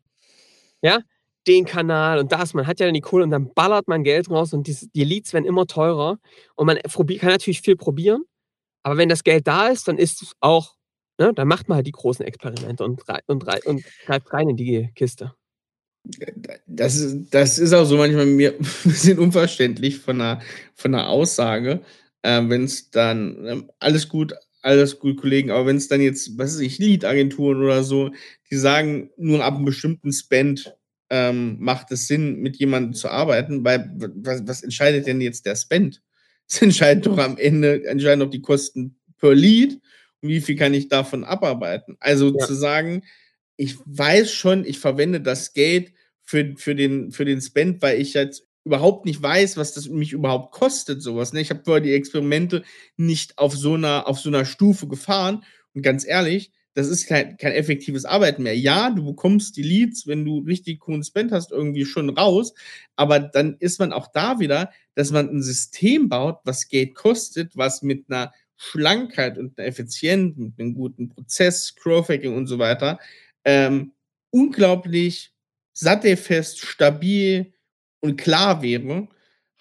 Ja, 0.83 1.01
den 1.47 1.65
Kanal 1.65 2.19
und 2.19 2.33
das, 2.33 2.53
man 2.53 2.67
hat 2.67 2.81
ja 2.81 2.87
dann 2.87 2.95
die 2.95 3.01
Kohle 3.01 3.25
und 3.25 3.31
dann 3.31 3.55
ballert 3.55 3.89
man 3.89 4.05
Geld 4.05 4.29
raus 4.29 4.53
und 4.53 4.67
die, 4.67 4.77
die 4.95 5.05
Leads 5.05 5.33
werden 5.33 5.47
immer 5.47 5.67
teurer 5.67 6.19
und 6.55 6.67
man 6.67 6.77
kann 6.77 7.31
natürlich 7.31 7.63
viel 7.63 7.77
probieren, 7.77 8.25
aber 8.83 8.97
wenn 8.97 9.09
das 9.09 9.25
Geld 9.25 9.47
da 9.47 9.69
ist, 9.69 9.89
dann 9.89 9.99
ist 9.99 10.23
es 10.23 10.33
auch, 10.41 10.75
ne, 11.19 11.33
dann 11.35 11.49
macht 11.49 11.69
man 11.69 11.77
halt 11.77 11.87
die 11.87 11.93
großen 11.93 12.25
Experimente 12.25 12.85
und, 12.85 13.03
und, 13.27 13.67
und 13.67 13.85
greift 14.07 14.33
rein 14.33 14.49
in 14.51 14.57
die 14.57 14.91
Kiste. 14.95 15.35
Das 16.67 16.97
ist, 16.97 17.35
das 17.35 17.59
ist 17.59 17.73
auch 17.73 17.85
so 17.85 17.97
manchmal 17.97 18.27
mir 18.27 18.53
ein 18.59 18.67
bisschen 18.85 19.19
unverständlich 19.19 19.99
von 19.99 20.21
einer, 20.21 20.41
von 20.75 20.95
einer 20.95 21.09
Aussage, 21.09 21.83
äh, 22.23 22.43
wenn 22.49 22.65
es 22.65 22.91
dann, 22.91 23.45
äh, 23.45 23.63
alles 23.79 24.09
gut, 24.09 24.35
alles 24.63 24.99
gut, 24.99 25.21
Kollegen, 25.21 25.51
aber 25.51 25.67
wenn 25.67 25.77
es 25.77 25.89
dann 25.89 26.01
jetzt, 26.01 26.37
was 26.39 26.55
weiß 26.55 26.61
ich, 26.61 26.79
Lead-Agenturen 26.79 27.63
oder 27.63 27.85
so, 27.85 28.11
die 28.51 28.57
sagen, 28.57 29.11
nur 29.17 29.45
ab 29.45 29.55
einem 29.55 29.65
bestimmten 29.65 30.13
Spend 30.13 30.75
ähm, 31.11 31.57
macht 31.61 31.91
es 31.93 32.07
Sinn, 32.07 32.41
mit 32.41 32.57
jemandem 32.57 32.93
zu 32.95 33.09
arbeiten, 33.09 33.65
weil 33.65 33.91
was, 33.97 34.47
was 34.47 34.63
entscheidet 34.63 35.07
denn 35.07 35.21
jetzt 35.21 35.47
der 35.47 35.57
Spend? 35.57 36.03
Es 36.49 36.63
entscheidet 36.63 37.07
doch 37.07 37.19
am 37.19 37.37
Ende, 37.37 37.85
entscheiden 37.87 38.21
doch 38.21 38.31
die 38.31 38.41
Kosten 38.41 38.97
per 39.19 39.35
Lead 39.35 39.81
und 40.23 40.29
wie 40.29 40.41
viel 40.41 40.57
kann 40.57 40.75
ich 40.75 40.89
davon 40.89 41.25
abarbeiten. 41.25 41.97
Also 42.01 42.35
ja. 42.37 42.47
zu 42.47 42.55
sagen, 42.55 43.03
ich 43.57 43.77
weiß 43.85 44.33
schon, 44.33 44.65
ich 44.65 44.79
verwende 44.79 45.21
das 45.21 45.53
Geld 45.53 45.93
für, 46.25 46.55
für, 46.57 46.75
den, 46.75 47.11
für 47.11 47.25
den 47.25 47.41
Spend, 47.41 47.83
weil 47.83 48.01
ich 48.01 48.15
jetzt 48.15 48.47
überhaupt 48.65 49.07
nicht 49.07 49.23
weiß, 49.23 49.57
was 49.57 49.73
das 49.73 49.89
mich 49.89 50.13
überhaupt 50.13 50.53
kostet, 50.53 51.03
sowas. 51.03 51.33
Ne? 51.33 51.41
Ich 51.41 51.51
habe 51.51 51.63
vorher 51.65 51.81
die 51.81 51.93
Experimente 51.93 52.65
nicht 52.97 53.39
auf 53.39 53.57
so 53.57 53.75
einer, 53.75 54.07
auf 54.07 54.19
so 54.21 54.29
einer 54.29 54.45
Stufe 54.45 54.89
gefahren. 54.89 55.45
Und 55.75 55.83
ganz 55.83 56.07
ehrlich, 56.07 56.53
das 56.75 56.89
ist 56.89 57.07
kein, 57.09 57.37
kein 57.39 57.53
effektives 57.53 58.05
Arbeiten 58.05 58.43
mehr. 58.43 58.57
Ja, 58.57 58.91
du 58.91 59.05
bekommst 59.05 59.57
die 59.57 59.63
Leads, 59.63 60.07
wenn 60.07 60.25
du 60.25 60.41
richtig 60.41 60.81
coolen 60.81 61.03
Spend 61.03 61.33
hast, 61.33 61.51
irgendwie 61.51 61.85
schon 61.85 62.11
raus. 62.11 62.55
Aber 62.95 63.19
dann 63.19 63.57
ist 63.59 63.81
man 63.81 63.93
auch 63.93 64.07
da 64.13 64.39
wieder, 64.39 64.71
dass 64.99 65.13
man 65.13 65.31
ein 65.31 65.43
System 65.43 66.09
baut, 66.09 66.41
was 66.43 66.69
Geld 66.69 66.97
kostet, 66.97 67.57
was 67.57 67.83
mit 67.83 68.07
einer 68.11 68.33
Schlankheit 68.57 69.39
und 69.39 69.57
einer 69.57 69.69
Effizienz, 69.69 70.37
mit 70.37 70.59
einem 70.59 70.75
guten 70.75 71.09
Prozess, 71.09 71.77
Crowdhacking 71.77 72.35
und 72.35 72.49
so 72.49 72.59
weiter, 72.59 72.99
ähm, 73.45 73.93
unglaublich 74.31 75.33
sattelfest, 75.73 76.59
stabil 76.59 77.53
und 78.01 78.17
klar 78.17 78.61
wäre, 78.61 79.07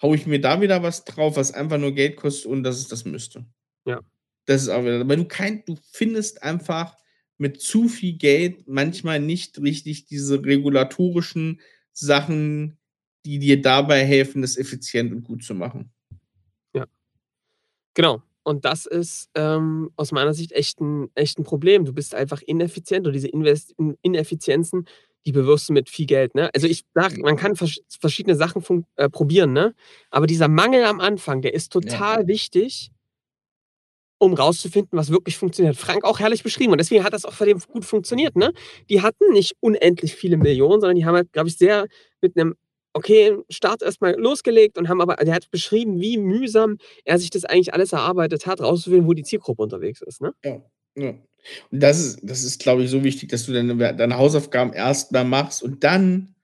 haue 0.02 0.16
ich 0.16 0.26
mir 0.26 0.40
da 0.40 0.60
wieder 0.60 0.82
was 0.82 1.04
drauf, 1.04 1.36
was 1.36 1.52
einfach 1.52 1.78
nur 1.78 1.94
Geld 1.94 2.16
kostet 2.16 2.46
und 2.46 2.64
dass 2.64 2.78
es 2.78 2.88
das 2.88 3.04
müsste. 3.04 3.46
Ja. 3.84 4.00
Das 4.46 4.62
ist 4.62 4.70
auch 4.70 4.82
wieder, 4.82 5.08
weil 5.08 5.18
du 5.18 5.24
kein, 5.26 5.64
du 5.66 5.78
findest 5.92 6.42
einfach 6.42 6.96
mit 7.36 7.60
zu 7.60 7.88
viel 7.88 8.14
Geld 8.14 8.66
manchmal 8.66 9.20
nicht 9.20 9.60
richtig 9.60 10.06
diese 10.06 10.44
regulatorischen 10.44 11.60
Sachen, 11.92 12.76
die 13.24 13.38
dir 13.38 13.60
dabei 13.60 14.04
helfen, 14.04 14.42
das 14.42 14.56
effizient 14.56 15.12
und 15.12 15.24
gut 15.24 15.44
zu 15.44 15.54
machen. 15.54 15.92
Ja. 16.74 16.86
Genau. 17.94 18.22
Und 18.44 18.64
das 18.64 18.86
ist 18.86 19.28
ähm, 19.34 19.90
aus 19.96 20.10
meiner 20.10 20.32
Sicht 20.32 20.52
echt 20.52 20.80
ein, 20.80 21.10
echt 21.14 21.38
ein 21.38 21.44
Problem. 21.44 21.84
Du 21.84 21.92
bist 21.92 22.14
einfach 22.14 22.40
ineffizient 22.40 23.06
und 23.06 23.12
diese 23.12 23.28
Invest 23.28 23.74
Ineffizienzen, 24.00 24.86
die 25.26 25.32
bewirfst 25.32 25.68
du 25.68 25.74
mit 25.74 25.90
viel 25.90 26.06
Geld. 26.06 26.34
Ne? 26.34 26.48
Also 26.54 26.66
ich 26.66 26.84
sage, 26.94 27.20
man 27.20 27.36
kann 27.36 27.56
vers 27.56 27.80
verschiedene 28.00 28.36
Sachen 28.36 28.86
äh, 28.96 29.10
probieren, 29.10 29.52
ne? 29.52 29.74
aber 30.10 30.26
dieser 30.26 30.48
Mangel 30.48 30.84
am 30.84 31.00
Anfang, 31.00 31.42
der 31.42 31.52
ist 31.52 31.72
total 31.72 32.22
ja. 32.22 32.26
wichtig, 32.26 32.90
um 34.16 34.32
rauszufinden, 34.32 34.98
was 34.98 35.10
wirklich 35.10 35.36
funktioniert. 35.36 35.76
Frank 35.76 36.04
auch 36.04 36.18
herrlich 36.18 36.42
beschrieben 36.42 36.72
und 36.72 36.78
deswegen 36.78 37.04
hat 37.04 37.12
das 37.12 37.26
auch 37.26 37.34
bei 37.36 37.44
dem 37.44 37.58
gut 37.60 37.84
funktioniert. 37.84 38.34
Ne? 38.34 38.52
Die 38.88 39.02
hatten 39.02 39.30
nicht 39.32 39.56
unendlich 39.60 40.14
viele 40.14 40.38
Millionen, 40.38 40.80
sondern 40.80 40.96
die 40.96 41.04
haben 41.04 41.16
halt, 41.16 41.32
glaube 41.32 41.48
ich, 41.50 41.58
sehr 41.58 41.86
mit 42.22 42.36
einem 42.36 42.54
okay, 42.98 43.36
Start 43.48 43.82
erstmal 43.82 44.14
losgelegt 44.18 44.76
und 44.76 44.88
haben 44.88 45.00
aber, 45.00 45.14
er 45.14 45.34
hat 45.34 45.50
beschrieben, 45.50 46.00
wie 46.00 46.18
mühsam 46.18 46.78
er 47.04 47.18
sich 47.18 47.30
das 47.30 47.44
eigentlich 47.44 47.72
alles 47.72 47.92
erarbeitet 47.92 48.46
hat, 48.46 48.60
rauszufinden, 48.60 49.06
wo 49.06 49.14
die 49.14 49.22
Zielgruppe 49.22 49.62
unterwegs 49.62 50.02
ist. 50.02 50.20
Ne? 50.20 50.32
Ja, 50.44 50.62
ja. 50.96 51.14
Und 51.70 51.82
das 51.82 52.00
ist, 52.00 52.20
das 52.22 52.42
ist, 52.42 52.60
glaube 52.60 52.82
ich, 52.82 52.90
so 52.90 53.04
wichtig, 53.04 53.28
dass 53.30 53.46
du 53.46 53.52
deine, 53.52 53.76
deine 53.94 54.16
Hausaufgaben 54.16 54.72
erstmal 54.72 55.24
machst 55.24 55.62
und 55.62 55.84
dann, 55.84 56.34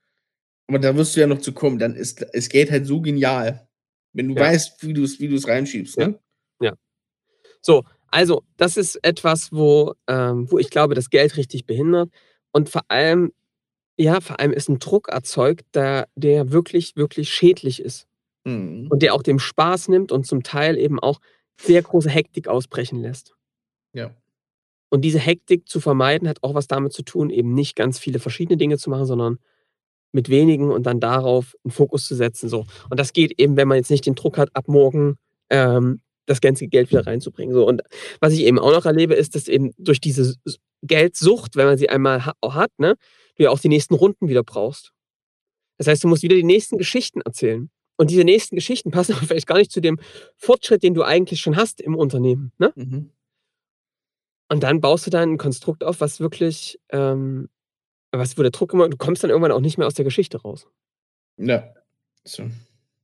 aber 0.67 0.79
da 0.79 0.95
wirst 0.95 1.15
du 1.15 1.19
ja 1.19 1.27
noch 1.27 1.41
zu 1.41 1.53
kommen, 1.53 1.77
dann 1.77 1.95
ist 1.95 2.25
es 2.33 2.49
geht 2.49 2.71
halt 2.71 2.87
so 2.87 3.01
genial, 3.01 3.67
wenn 4.13 4.29
du 4.29 4.35
ja. 4.35 4.41
weißt, 4.41 4.81
wie 4.81 4.93
du 4.93 5.03
es 5.03 5.19
wie 5.19 5.35
reinschiebst. 5.35 5.97
Ne? 5.97 6.19
Ja. 6.61 6.69
ja. 6.69 6.73
So, 7.61 7.83
also, 8.07 8.43
das 8.55 8.77
ist 8.77 8.97
etwas, 9.03 9.51
wo, 9.51 9.93
ähm, 10.07 10.49
wo 10.49 10.57
ich 10.57 10.69
glaube, 10.69 10.95
das 10.95 11.09
Geld 11.09 11.35
richtig 11.35 11.65
behindert. 11.65 12.09
Und 12.53 12.69
vor 12.69 12.83
allem, 12.87 13.33
ja, 13.97 14.19
vor 14.19 14.39
allem 14.39 14.51
ist 14.51 14.69
ein 14.69 14.79
Druck 14.79 15.09
erzeugt, 15.09 15.65
der, 15.73 16.07
der 16.15 16.51
wirklich, 16.51 16.95
wirklich 16.95 17.29
schädlich 17.29 17.81
ist. 17.81 18.07
Mhm. 18.43 18.87
Und 18.89 19.01
der 19.01 19.13
auch 19.13 19.23
dem 19.23 19.39
Spaß 19.39 19.87
nimmt 19.87 20.11
und 20.11 20.25
zum 20.25 20.43
Teil 20.43 20.77
eben 20.77 20.99
auch 20.99 21.19
sehr 21.59 21.81
große 21.81 22.09
Hektik 22.09 22.47
ausbrechen 22.47 23.01
lässt. 23.01 23.33
Ja. 23.93 24.11
Und 24.89 25.01
diese 25.01 25.19
Hektik 25.19 25.67
zu 25.67 25.79
vermeiden, 25.79 26.27
hat 26.27 26.43
auch 26.43 26.53
was 26.53 26.67
damit 26.67 26.93
zu 26.93 27.03
tun, 27.03 27.29
eben 27.29 27.53
nicht 27.53 27.75
ganz 27.75 27.97
viele 27.99 28.19
verschiedene 28.19 28.57
Dinge 28.57 28.77
zu 28.77 28.89
machen, 28.89 29.05
sondern 29.05 29.39
mit 30.11 30.29
wenigen 30.29 30.71
und 30.71 30.83
dann 30.85 30.99
darauf 30.99 31.55
einen 31.63 31.71
Fokus 31.71 32.07
zu 32.07 32.15
setzen. 32.15 32.49
So. 32.49 32.65
Und 32.89 32.99
das 32.99 33.13
geht 33.13 33.39
eben, 33.39 33.57
wenn 33.57 33.67
man 33.67 33.77
jetzt 33.77 33.91
nicht 33.91 34.05
den 34.05 34.15
Druck 34.15 34.37
hat, 34.37 34.49
ab 34.53 34.67
morgen 34.67 35.17
ähm, 35.49 36.01
das 36.25 36.41
ganze 36.41 36.67
Geld 36.67 36.89
wieder 36.91 37.05
reinzubringen. 37.05 37.53
So. 37.53 37.67
Und 37.67 37.81
was 38.19 38.33
ich 38.33 38.41
eben 38.41 38.59
auch 38.59 38.71
noch 38.71 38.85
erlebe, 38.85 39.13
ist, 39.13 39.35
dass 39.35 39.47
eben 39.47 39.71
durch 39.77 39.99
diese 39.99 40.35
Geldsucht, 40.81 41.55
wenn 41.55 41.65
man 41.65 41.77
sie 41.77 41.89
einmal 41.89 42.25
ha 42.25 42.33
hat, 42.43 42.71
ne, 42.77 42.95
du 43.35 43.43
ja 43.43 43.49
auch 43.49 43.59
die 43.59 43.69
nächsten 43.69 43.93
Runden 43.93 44.27
wieder 44.27 44.43
brauchst. 44.43 44.93
Das 45.77 45.87
heißt, 45.87 46.03
du 46.03 46.07
musst 46.07 46.23
wieder 46.23 46.35
die 46.35 46.43
nächsten 46.43 46.77
Geschichten 46.77 47.21
erzählen. 47.21 47.69
Und 47.97 48.09
diese 48.09 48.23
nächsten 48.23 48.55
Geschichten 48.55 48.91
passen 48.91 49.13
aber 49.13 49.25
vielleicht 49.25 49.47
gar 49.47 49.57
nicht 49.57 49.71
zu 49.71 49.81
dem 49.81 49.99
Fortschritt, 50.37 50.83
den 50.83 50.93
du 50.93 51.03
eigentlich 51.03 51.39
schon 51.39 51.55
hast 51.55 51.81
im 51.81 51.95
Unternehmen. 51.95 52.51
Ne? 52.57 52.71
Mhm. 52.75 53.11
Und 54.49 54.63
dann 54.63 54.79
baust 54.79 55.07
du 55.07 55.11
dann 55.11 55.33
ein 55.33 55.37
Konstrukt 55.37 55.83
auf, 55.83 56.01
was 56.01 56.19
wirklich, 56.19 56.79
ähm, 56.89 57.49
was, 58.11 58.37
wo 58.37 58.41
der 58.41 58.51
Druck 58.51 58.73
immer, 58.73 58.87
du 58.89 58.97
kommst 58.97 59.23
dann 59.23 59.31
irgendwann 59.31 59.51
auch 59.51 59.59
nicht 59.59 59.77
mehr 59.77 59.87
aus 59.87 59.95
der 59.95 60.05
Geschichte 60.05 60.39
raus. 60.41 60.67
Ja. 61.37 61.73
So. 62.23 62.49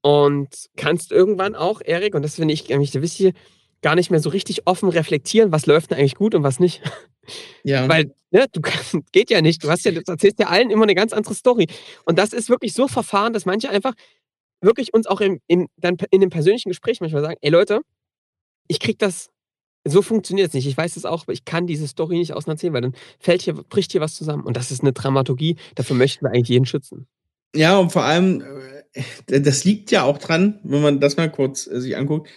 Und 0.02 0.70
kannst 0.78 1.12
irgendwann 1.12 1.56
auch, 1.56 1.82
Erik, 1.84 2.16
und 2.16 2.22
das 2.22 2.36
finde 2.36 2.54
ich 2.54 2.74
eigentlich 2.74 2.92
der 2.92 3.02
wichtige, 3.02 3.34
gar 3.82 3.96
nicht 3.96 4.12
mehr 4.12 4.20
so 4.20 4.30
richtig 4.30 4.68
offen 4.68 4.90
reflektieren, 4.90 5.52
was 5.52 5.66
läuft 5.66 5.92
denn 5.92 5.98
eigentlich 5.98 6.16
gut 6.16 6.36
und 6.36 6.44
was 6.44 6.60
nicht. 6.60 6.82
Ja. 7.64 7.88
Weil, 7.90 8.14
ne, 8.32 8.46
du 8.52 8.62
kannst, 8.64 8.96
geht 9.12 9.30
ja 9.30 9.42
nicht. 9.42 9.64
Du 9.64 9.70
hast 9.70 9.86
ja, 9.86 9.92
du 9.92 10.02
erzählst 10.06 10.40
ja 10.40 10.48
allen 10.48 10.70
immer 10.70 10.84
eine 10.84 10.96
ganz 10.96 11.14
andere 11.14 11.34
Story. 11.34 11.68
Und 12.06 12.18
das 12.20 12.34
ist 12.34 12.50
wirklich 12.50 12.74
so 12.74 12.88
verfahren, 12.88 13.34
dass 13.34 13.46
manche 13.46 13.70
einfach 13.70 13.94
wirklich 14.62 14.94
uns 14.94 15.08
auch 15.08 15.22
im, 15.22 15.40
im, 15.48 15.68
dann 15.78 15.98
in 16.12 16.22
dem 16.22 16.30
persönlichen 16.30 16.70
Gespräch 16.70 17.02
manchmal 17.02 17.24
sagen, 17.24 17.38
ey 17.42 17.50
Leute, 17.50 17.82
ich 18.68 18.80
krieg 18.80 19.00
das, 19.00 19.30
so 19.84 20.04
funktioniert 20.04 20.50
es 20.50 20.54
nicht. 20.54 20.68
Ich 20.68 20.78
weiß 20.78 20.96
es 20.96 21.06
auch, 21.06 21.24
aber 21.24 21.34
ich 21.34 21.46
kann 21.46 21.66
diese 21.66 21.88
Story 21.88 22.18
nicht 22.18 22.34
auserzählen, 22.34 22.74
weil 22.74 22.82
dann 22.82 22.96
fällt 23.20 23.42
hier, 23.42 23.54
bricht 23.54 23.92
hier 23.92 24.02
was 24.02 24.16
zusammen. 24.16 24.44
Und 24.44 24.56
das 24.56 24.72
ist 24.72 24.82
eine 24.82 24.94
Dramaturgie, 24.94 25.58
dafür 25.76 25.96
möchten 25.96 26.24
wir 26.24 26.30
eigentlich 26.30 26.50
jeden 26.50 26.66
schützen. 26.66 27.08
Ja, 27.56 27.78
und 27.78 27.92
vor 27.92 28.04
allem, 28.04 28.44
äh, 29.26 29.42
das 29.42 29.66
liegt 29.66 29.92
ja 29.92 30.04
auch 30.04 30.20
dran, 30.20 30.60
wenn 30.64 30.82
man 30.82 31.00
das 31.00 31.18
mal 31.18 31.30
kurz 31.30 31.68
äh, 31.68 31.82
sich 31.82 31.98
anguckt, 31.98 32.30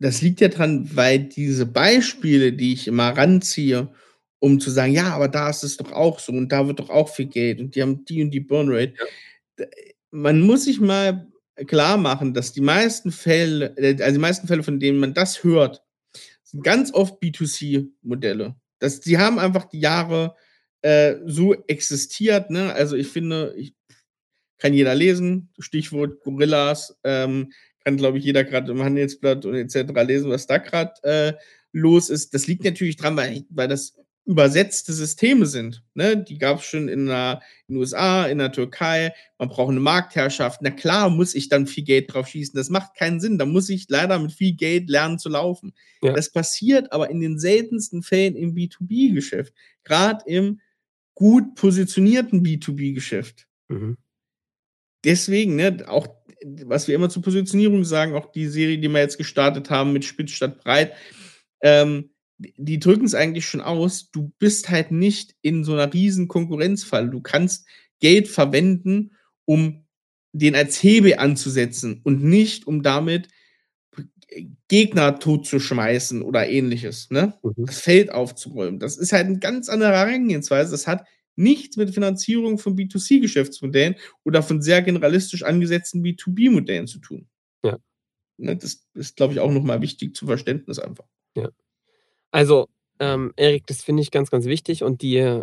das 0.00 0.22
liegt 0.22 0.40
ja 0.40 0.48
dran, 0.48 0.88
weil 0.94 1.20
diese 1.20 1.66
Beispiele, 1.66 2.52
die 2.52 2.72
ich 2.72 2.86
immer 2.86 3.16
ranziehe, 3.16 3.88
um 4.38 4.60
zu 4.60 4.70
sagen, 4.70 4.92
ja, 4.92 5.14
aber 5.14 5.28
da 5.28 5.50
ist 5.50 5.64
es 5.64 5.76
doch 5.76 5.92
auch 5.92 6.20
so 6.20 6.32
und 6.32 6.50
da 6.50 6.66
wird 6.66 6.78
doch 6.78 6.90
auch 6.90 7.08
viel 7.08 7.26
Geld 7.26 7.60
und 7.60 7.74
die 7.74 7.82
haben 7.82 8.04
die 8.04 8.22
und 8.22 8.30
die 8.30 8.40
Burnrate. 8.40 8.94
Ja. 9.58 9.66
Man 10.10 10.40
muss 10.40 10.64
sich 10.64 10.80
mal 10.80 11.26
klar 11.66 11.96
machen, 11.96 12.34
dass 12.34 12.52
die 12.52 12.60
meisten 12.60 13.10
Fälle, 13.10 13.76
äh, 13.76 14.00
also 14.00 14.12
die 14.12 14.20
meisten 14.20 14.46
Fälle, 14.46 14.62
von 14.62 14.78
denen 14.78 15.00
man 15.00 15.14
das 15.14 15.42
hört, 15.42 15.82
sind 16.44 16.62
ganz 16.62 16.94
oft 16.94 17.20
B2C-Modelle. 17.22 18.54
die 19.04 19.18
haben 19.18 19.38
einfach 19.38 19.66
die 19.66 19.80
Jahre 19.80 20.34
äh, 20.82 21.16
so 21.26 21.54
existiert. 21.66 22.50
Ne? 22.50 22.72
Also 22.72 22.96
ich 22.96 23.08
finde, 23.08 23.54
ich, 23.56 23.74
kann 24.58 24.74
jeder 24.74 24.94
lesen, 24.94 25.50
Stichwort 25.58 26.20
Gorillas, 26.22 26.98
ähm, 27.04 27.52
kann, 27.88 27.96
glaube 27.96 28.18
ich, 28.18 28.24
jeder 28.24 28.44
gerade 28.44 28.70
im 28.70 28.82
Handelsblatt 28.82 29.46
und 29.46 29.54
etc. 29.54 29.92
lesen, 30.06 30.30
was 30.30 30.46
da 30.46 30.58
gerade 30.58 30.92
äh, 31.04 31.32
los 31.72 32.10
ist. 32.10 32.34
Das 32.34 32.46
liegt 32.46 32.64
natürlich 32.64 32.96
dran, 32.96 33.16
weil, 33.16 33.44
weil 33.48 33.66
das 33.66 33.96
übersetzte 34.26 34.92
Systeme 34.92 35.46
sind. 35.46 35.82
Ne? 35.94 36.22
Die 36.22 36.36
gab 36.36 36.58
es 36.58 36.66
schon 36.66 36.88
in, 36.88 37.06
der, 37.06 37.40
in 37.66 37.74
den 37.74 37.80
USA, 37.80 38.26
in 38.26 38.36
der 38.36 38.52
Türkei. 38.52 39.14
Man 39.38 39.48
braucht 39.48 39.70
eine 39.70 39.80
Marktherrschaft. 39.80 40.60
Na 40.60 40.68
klar, 40.68 41.08
muss 41.08 41.34
ich 41.34 41.48
dann 41.48 41.66
viel 41.66 41.84
Geld 41.84 42.12
drauf 42.12 42.28
schießen. 42.28 42.54
Das 42.54 42.68
macht 42.68 42.94
keinen 42.94 43.20
Sinn. 43.20 43.38
Da 43.38 43.46
muss 43.46 43.70
ich 43.70 43.86
leider 43.88 44.18
mit 44.18 44.32
viel 44.32 44.54
Geld 44.54 44.90
lernen 44.90 45.18
zu 45.18 45.30
laufen. 45.30 45.72
Ja. 46.02 46.12
Das 46.12 46.30
passiert 46.30 46.92
aber 46.92 47.08
in 47.08 47.20
den 47.20 47.38
seltensten 47.38 48.02
Fällen 48.02 48.36
im 48.36 48.54
B2B-Geschäft. 48.54 49.54
Gerade 49.82 50.22
im 50.26 50.60
gut 51.14 51.54
positionierten 51.54 52.44
B2B-Geschäft. 52.44 53.46
Mhm. 53.68 53.96
Deswegen, 55.04 55.56
ne, 55.56 55.84
auch 55.86 56.17
was 56.64 56.88
wir 56.88 56.94
immer 56.94 57.08
zur 57.08 57.22
Positionierung 57.22 57.84
sagen, 57.84 58.14
auch 58.14 58.30
die 58.30 58.46
Serie, 58.46 58.78
die 58.78 58.88
wir 58.88 59.00
jetzt 59.00 59.18
gestartet 59.18 59.70
haben 59.70 59.92
mit 59.92 60.04
Spitz 60.04 60.30
statt 60.32 60.58
Breit, 60.62 60.92
ähm, 61.62 62.10
die 62.38 62.78
drücken 62.78 63.04
es 63.04 63.14
eigentlich 63.14 63.46
schon 63.46 63.60
aus. 63.60 64.10
Du 64.10 64.32
bist 64.38 64.70
halt 64.70 64.92
nicht 64.92 65.34
in 65.42 65.64
so 65.64 65.72
einer 65.72 65.92
riesen 65.92 66.28
Konkurrenzfalle. 66.28 67.08
Du 67.08 67.20
kannst 67.20 67.66
Geld 68.00 68.28
verwenden, 68.28 69.12
um 69.44 69.84
den 70.32 70.54
als 70.54 70.80
Hebel 70.82 71.16
anzusetzen 71.18 72.00
und 72.04 72.22
nicht, 72.22 72.66
um 72.66 72.82
damit 72.82 73.28
Gegner 74.68 75.18
totzuschmeißen 75.18 76.22
oder 76.22 76.48
ähnliches, 76.48 77.10
ne? 77.10 77.34
Mhm. 77.42 77.66
Das 77.66 77.80
Feld 77.80 78.12
aufzuräumen. 78.12 78.78
Das 78.78 78.98
ist 78.98 79.12
halt 79.12 79.26
eine 79.26 79.38
ganz 79.38 79.68
andere 79.68 79.92
Herangehensweise. 79.92 80.70
Das 80.70 80.86
hat 80.86 81.06
nichts 81.38 81.76
mit 81.76 81.94
Finanzierung 81.94 82.58
von 82.58 82.76
B2C-Geschäftsmodellen 82.76 83.96
oder 84.24 84.42
von 84.42 84.60
sehr 84.60 84.82
generalistisch 84.82 85.44
angesetzten 85.44 86.02
B2B-Modellen 86.02 86.86
zu 86.86 86.98
tun. 86.98 87.28
Ja. 87.64 87.78
Ne, 88.36 88.56
das 88.56 88.86
ist, 88.94 89.16
glaube 89.16 89.32
ich, 89.32 89.40
auch 89.40 89.50
nochmal 89.50 89.80
wichtig 89.80 90.16
zum 90.16 90.28
Verständnis 90.28 90.78
einfach. 90.78 91.06
Ja. 91.36 91.48
Also, 92.30 92.68
ähm, 93.00 93.32
Erik, 93.36 93.66
das 93.66 93.82
finde 93.82 94.02
ich 94.02 94.10
ganz, 94.10 94.30
ganz 94.30 94.46
wichtig 94.46 94.82
und 94.82 95.02
die, 95.02 95.42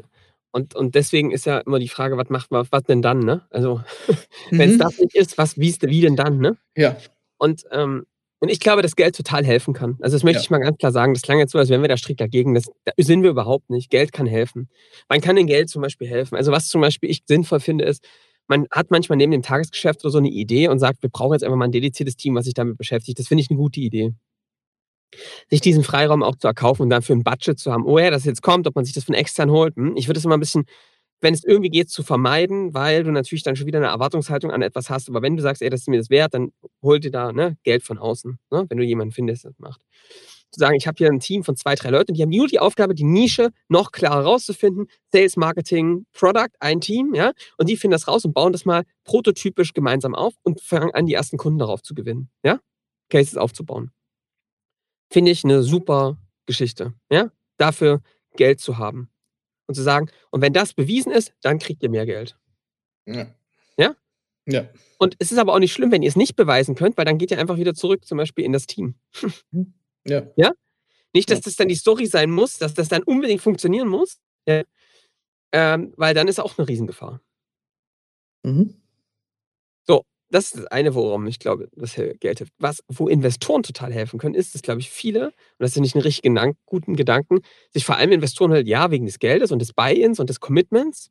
und, 0.51 0.75
und 0.75 0.95
deswegen 0.95 1.31
ist 1.31 1.45
ja 1.45 1.59
immer 1.59 1.79
die 1.79 1.89
Frage, 1.89 2.17
was 2.17 2.29
macht 2.29 2.51
was, 2.51 2.71
was 2.71 2.83
denn 2.83 3.01
dann, 3.01 3.19
ne? 3.19 3.47
Also, 3.49 3.81
mhm. 4.51 4.59
wenn 4.59 4.69
es 4.71 4.77
das 4.77 4.99
nicht 4.99 5.15
ist, 5.15 5.37
was, 5.37 5.57
wie, 5.57 5.75
wie 5.81 6.01
denn 6.01 6.15
dann, 6.15 6.39
ne? 6.39 6.57
Ja. 6.75 6.97
Und, 7.37 7.63
ähm, 7.71 8.05
und 8.39 8.49
ich 8.49 8.59
glaube, 8.59 8.81
dass 8.81 8.95
Geld 8.95 9.15
total 9.15 9.45
helfen 9.45 9.73
kann. 9.73 9.97
Also, 10.01 10.15
das 10.15 10.23
möchte 10.23 10.39
ja. 10.39 10.43
ich 10.43 10.49
mal 10.49 10.59
ganz 10.59 10.77
klar 10.77 10.91
sagen. 10.91 11.13
Das 11.13 11.23
klang 11.23 11.39
jetzt 11.39 11.51
so, 11.51 11.57
als 11.57 11.69
wären 11.69 11.81
wir 11.81 11.87
da 11.87 11.97
strikt 11.97 12.19
dagegen. 12.19 12.53
Das, 12.53 12.65
da 12.83 12.91
sind 12.97 13.23
wir 13.23 13.29
überhaupt 13.29 13.69
nicht. 13.69 13.89
Geld 13.89 14.11
kann 14.11 14.27
helfen. 14.27 14.69
Man 15.09 15.21
kann 15.21 15.35
dem 15.35 15.47
Geld 15.47 15.69
zum 15.69 15.81
Beispiel 15.81 16.07
helfen. 16.07 16.35
Also, 16.35 16.51
was 16.51 16.67
zum 16.67 16.81
Beispiel 16.81 17.09
ich 17.09 17.21
sinnvoll 17.25 17.59
finde, 17.59 17.85
ist, 17.85 18.05
man 18.47 18.67
hat 18.71 18.91
manchmal 18.91 19.17
neben 19.17 19.31
dem 19.31 19.41
Tagesgeschäft 19.41 20.01
so 20.01 20.17
eine 20.17 20.29
Idee 20.29 20.67
und 20.67 20.79
sagt, 20.79 21.01
wir 21.01 21.09
brauchen 21.09 21.33
jetzt 21.33 21.43
einfach 21.43 21.57
mal 21.57 21.65
ein 21.65 21.71
dediziertes 21.71 22.15
Team, 22.15 22.35
was 22.35 22.45
sich 22.45 22.53
damit 22.53 22.77
beschäftigt. 22.77 23.17
Das 23.17 23.27
finde 23.27 23.41
ich 23.41 23.49
eine 23.49 23.57
gute 23.57 23.79
Idee 23.79 24.13
sich 25.49 25.61
diesen 25.61 25.83
Freiraum 25.83 26.23
auch 26.23 26.35
zu 26.35 26.47
erkaufen 26.47 26.83
und 26.83 26.89
dafür 26.89 27.15
ein 27.15 27.23
Budget 27.23 27.59
zu 27.59 27.71
haben. 27.71 27.85
Oh 27.85 27.99
ja, 27.99 28.09
das 28.11 28.25
jetzt 28.25 28.41
kommt, 28.41 28.67
ob 28.67 28.75
man 28.75 28.85
sich 28.85 28.93
das 28.93 29.05
von 29.05 29.15
extern 29.15 29.49
holt. 29.49 29.75
Hm? 29.75 29.95
Ich 29.95 30.07
würde 30.07 30.17
es 30.17 30.25
immer 30.25 30.35
ein 30.35 30.39
bisschen, 30.39 30.65
wenn 31.21 31.33
es 31.33 31.43
irgendwie 31.43 31.69
geht, 31.69 31.89
zu 31.89 32.03
vermeiden, 32.03 32.73
weil 32.73 33.03
du 33.03 33.11
natürlich 33.11 33.43
dann 33.43 33.55
schon 33.55 33.67
wieder 33.67 33.79
eine 33.79 33.87
Erwartungshaltung 33.87 34.51
an 34.51 34.61
etwas 34.61 34.89
hast. 34.89 35.09
Aber 35.09 35.21
wenn 35.21 35.35
du 35.35 35.41
sagst, 35.41 35.61
ey, 35.61 35.69
das 35.69 35.81
ist 35.81 35.87
mir 35.87 35.97
das 35.97 36.09
wert, 36.09 36.33
dann 36.33 36.51
hol 36.81 36.99
dir 36.99 37.11
da 37.11 37.31
ne, 37.31 37.57
Geld 37.63 37.83
von 37.83 37.97
außen, 37.97 38.37
ne, 38.51 38.65
wenn 38.69 38.77
du 38.77 38.83
jemanden 38.83 39.13
findest, 39.13 39.43
der 39.43 39.51
das 39.51 39.59
macht. 39.59 39.81
Zu 40.51 40.59
sagen, 40.59 40.75
ich 40.75 40.87
habe 40.87 40.95
hier 40.97 41.09
ein 41.09 41.19
Team 41.19 41.43
von 41.43 41.55
zwei, 41.55 41.75
drei 41.75 41.89
Leuten, 41.89 42.13
die 42.13 42.21
haben 42.21 42.29
nur 42.29 42.47
die 42.47 42.59
Aufgabe, 42.59 42.93
die 42.93 43.03
Nische 43.03 43.49
noch 43.67 43.91
klarer 43.91 44.23
rauszufinden. 44.23 44.87
Sales, 45.11 45.35
Marketing, 45.35 46.05
Product, 46.13 46.51
ein 46.59 46.79
Team, 46.79 47.13
ja, 47.13 47.33
und 47.57 47.67
die 47.67 47.77
finden 47.77 47.93
das 47.93 48.07
raus 48.07 48.23
und 48.25 48.33
bauen 48.33 48.53
das 48.53 48.65
mal 48.65 48.83
prototypisch 49.03 49.73
gemeinsam 49.73 50.15
auf 50.15 50.33
und 50.43 50.61
fangen 50.61 50.91
an, 50.93 51.07
die 51.07 51.13
ersten 51.13 51.37
Kunden 51.37 51.59
darauf 51.59 51.81
zu 51.81 51.95
gewinnen, 51.95 52.29
ja, 52.43 52.59
Cases 53.09 53.37
aufzubauen. 53.37 53.91
Finde 55.11 55.31
ich 55.31 55.43
eine 55.43 55.63
super 55.63 56.17
Geschichte, 56.45 56.93
ja? 57.09 57.31
Dafür 57.57 58.01
Geld 58.35 58.59
zu 58.59 58.77
haben. 58.77 59.09
Und 59.67 59.75
zu 59.75 59.81
sagen, 59.81 60.09
und 60.31 60.41
wenn 60.41 60.53
das 60.53 60.73
bewiesen 60.73 61.11
ist, 61.11 61.33
dann 61.41 61.59
kriegt 61.59 61.81
ihr 61.83 61.89
mehr 61.89 62.05
Geld. 62.05 62.37
Ja. 63.05 63.33
Ja? 63.77 63.95
Ja. 64.45 64.69
Und 64.99 65.15
es 65.19 65.31
ist 65.31 65.37
aber 65.37 65.53
auch 65.53 65.59
nicht 65.59 65.73
schlimm, 65.73 65.91
wenn 65.91 66.03
ihr 66.03 66.09
es 66.09 66.15
nicht 66.15 66.35
beweisen 66.35 66.75
könnt, 66.75 66.97
weil 66.97 67.05
dann 67.05 67.17
geht 67.17 67.31
ihr 67.31 67.39
einfach 67.39 67.57
wieder 67.57 67.73
zurück, 67.73 68.05
zum 68.05 68.17
Beispiel 68.17 68.45
in 68.45 68.53
das 68.53 68.67
Team. 68.67 68.95
Ja. 70.07 70.27
Ja? 70.35 70.51
Nicht, 71.13 71.31
dass 71.31 71.41
das 71.41 71.55
dann 71.55 71.67
die 71.67 71.75
Story 71.75 72.05
sein 72.05 72.29
muss, 72.29 72.59
dass 72.59 72.75
das 72.75 72.89
dann 72.89 73.01
unbedingt 73.01 73.41
funktionieren 73.41 73.87
muss, 73.87 74.19
ja? 74.47 74.61
ähm, 75.51 75.93
weil 75.97 76.13
dann 76.13 76.27
ist 76.27 76.39
auch 76.39 76.59
eine 76.59 76.67
Riesengefahr. 76.67 77.21
Mhm 78.43 78.85
das 80.29 80.45
ist 80.45 80.57
das 80.57 80.65
eine, 80.67 80.95
worum 80.95 81.27
ich 81.27 81.39
glaube, 81.39 81.69
das 81.75 81.95
Geld 81.95 82.39
hilft. 82.39 82.53
Was, 82.57 82.83
wo 82.87 83.07
Investoren 83.07 83.63
total 83.63 83.93
helfen 83.93 84.19
können, 84.19 84.35
ist, 84.35 84.55
dass, 84.55 84.61
glaube 84.61 84.81
ich, 84.81 84.89
viele, 84.89 85.27
und 85.27 85.33
das 85.59 85.71
ist 85.71 85.75
ja 85.75 85.81
nicht 85.81 85.95
ein 85.95 86.01
richtig 86.01 86.31
guten 86.65 86.95
Gedanken, 86.95 87.39
sich 87.71 87.85
vor 87.85 87.97
allem 87.97 88.11
Investoren 88.11 88.51
halt, 88.51 88.67
ja, 88.67 88.91
wegen 88.91 89.05
des 89.05 89.19
Geldes 89.19 89.51
und 89.51 89.59
des 89.59 89.73
Buy-ins 89.73 90.19
und 90.19 90.29
des 90.29 90.39
Commitments. 90.39 91.09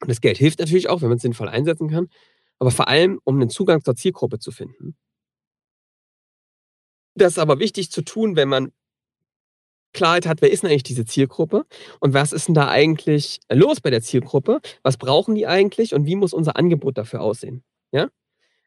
Und 0.00 0.08
das 0.08 0.20
Geld 0.20 0.38
hilft 0.38 0.58
natürlich 0.60 0.88
auch, 0.88 1.02
wenn 1.02 1.08
man 1.08 1.16
es 1.16 1.22
sinnvoll 1.22 1.48
einsetzen 1.48 1.88
kann, 1.90 2.08
aber 2.58 2.70
vor 2.70 2.88
allem, 2.88 3.20
um 3.24 3.36
einen 3.36 3.50
Zugang 3.50 3.82
zur 3.84 3.94
Zielgruppe 3.96 4.38
zu 4.38 4.50
finden. 4.52 4.96
Das 7.14 7.32
ist 7.32 7.38
aber 7.38 7.58
wichtig 7.58 7.90
zu 7.90 8.02
tun, 8.02 8.36
wenn 8.36 8.48
man 8.48 8.72
Klarheit 9.94 10.26
hat, 10.26 10.42
wer 10.42 10.50
ist 10.50 10.62
denn 10.62 10.70
eigentlich 10.70 10.82
diese 10.82 11.04
Zielgruppe 11.04 11.64
und 12.00 12.12
was 12.14 12.32
ist 12.32 12.48
denn 12.48 12.54
da 12.54 12.68
eigentlich 12.68 13.40
los 13.50 13.80
bei 13.80 13.90
der 13.90 14.02
Zielgruppe? 14.02 14.60
Was 14.82 14.96
brauchen 14.96 15.34
die 15.34 15.46
eigentlich 15.46 15.94
und 15.94 16.06
wie 16.06 16.16
muss 16.16 16.32
unser 16.32 16.56
Angebot 16.56 16.98
dafür 16.98 17.20
aussehen? 17.22 17.62
Ja? 17.92 18.08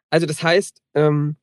Also 0.10 0.25
das 0.25 0.44
heißt, 0.44 0.82
ähm, 0.94 1.38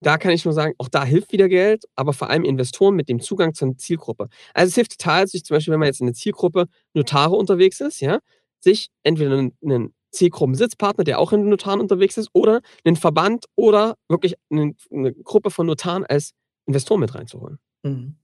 da 0.00 0.18
kann 0.18 0.32
ich 0.32 0.44
nur 0.44 0.54
sagen, 0.54 0.74
auch 0.78 0.88
da 0.88 1.04
hilft 1.04 1.32
wieder 1.32 1.48
Geld, 1.48 1.84
aber 1.96 2.12
vor 2.12 2.28
allem 2.30 2.44
Investoren 2.44 2.94
mit 2.94 3.08
dem 3.08 3.20
Zugang 3.20 3.54
zur 3.54 3.76
Zielgruppe. 3.76 4.28
Also 4.52 4.68
es 4.68 4.74
hilft 4.74 4.98
total, 4.98 5.26
sich 5.26 5.44
zum 5.44 5.56
Beispiel, 5.56 5.72
wenn 5.72 5.80
man 5.80 5.86
jetzt 5.86 6.00
in 6.00 6.06
der 6.06 6.14
Zielgruppe 6.14 6.66
Notare 6.92 7.34
unterwegs 7.36 7.80
ist, 7.80 8.00
ja, 8.00 8.20
sich 8.60 8.90
entweder 9.02 9.38
einen, 9.38 9.56
einen 9.64 9.94
Zielgruppensitzpartner, 10.10 11.04
der 11.04 11.18
auch 11.18 11.32
in 11.32 11.40
den 11.40 11.48
Notaren 11.48 11.80
unterwegs 11.80 12.16
ist, 12.16 12.28
oder 12.32 12.60
einen 12.84 12.96
Verband 12.96 13.46
oder 13.56 13.96
wirklich 14.08 14.34
eine, 14.50 14.74
eine 14.90 15.12
Gruppe 15.12 15.50
von 15.50 15.66
Notaren 15.66 16.04
als 16.04 16.32
Investor 16.66 16.98
mit 16.98 17.14
reinzuholen. 17.14 17.58
Mhm. 17.82 18.16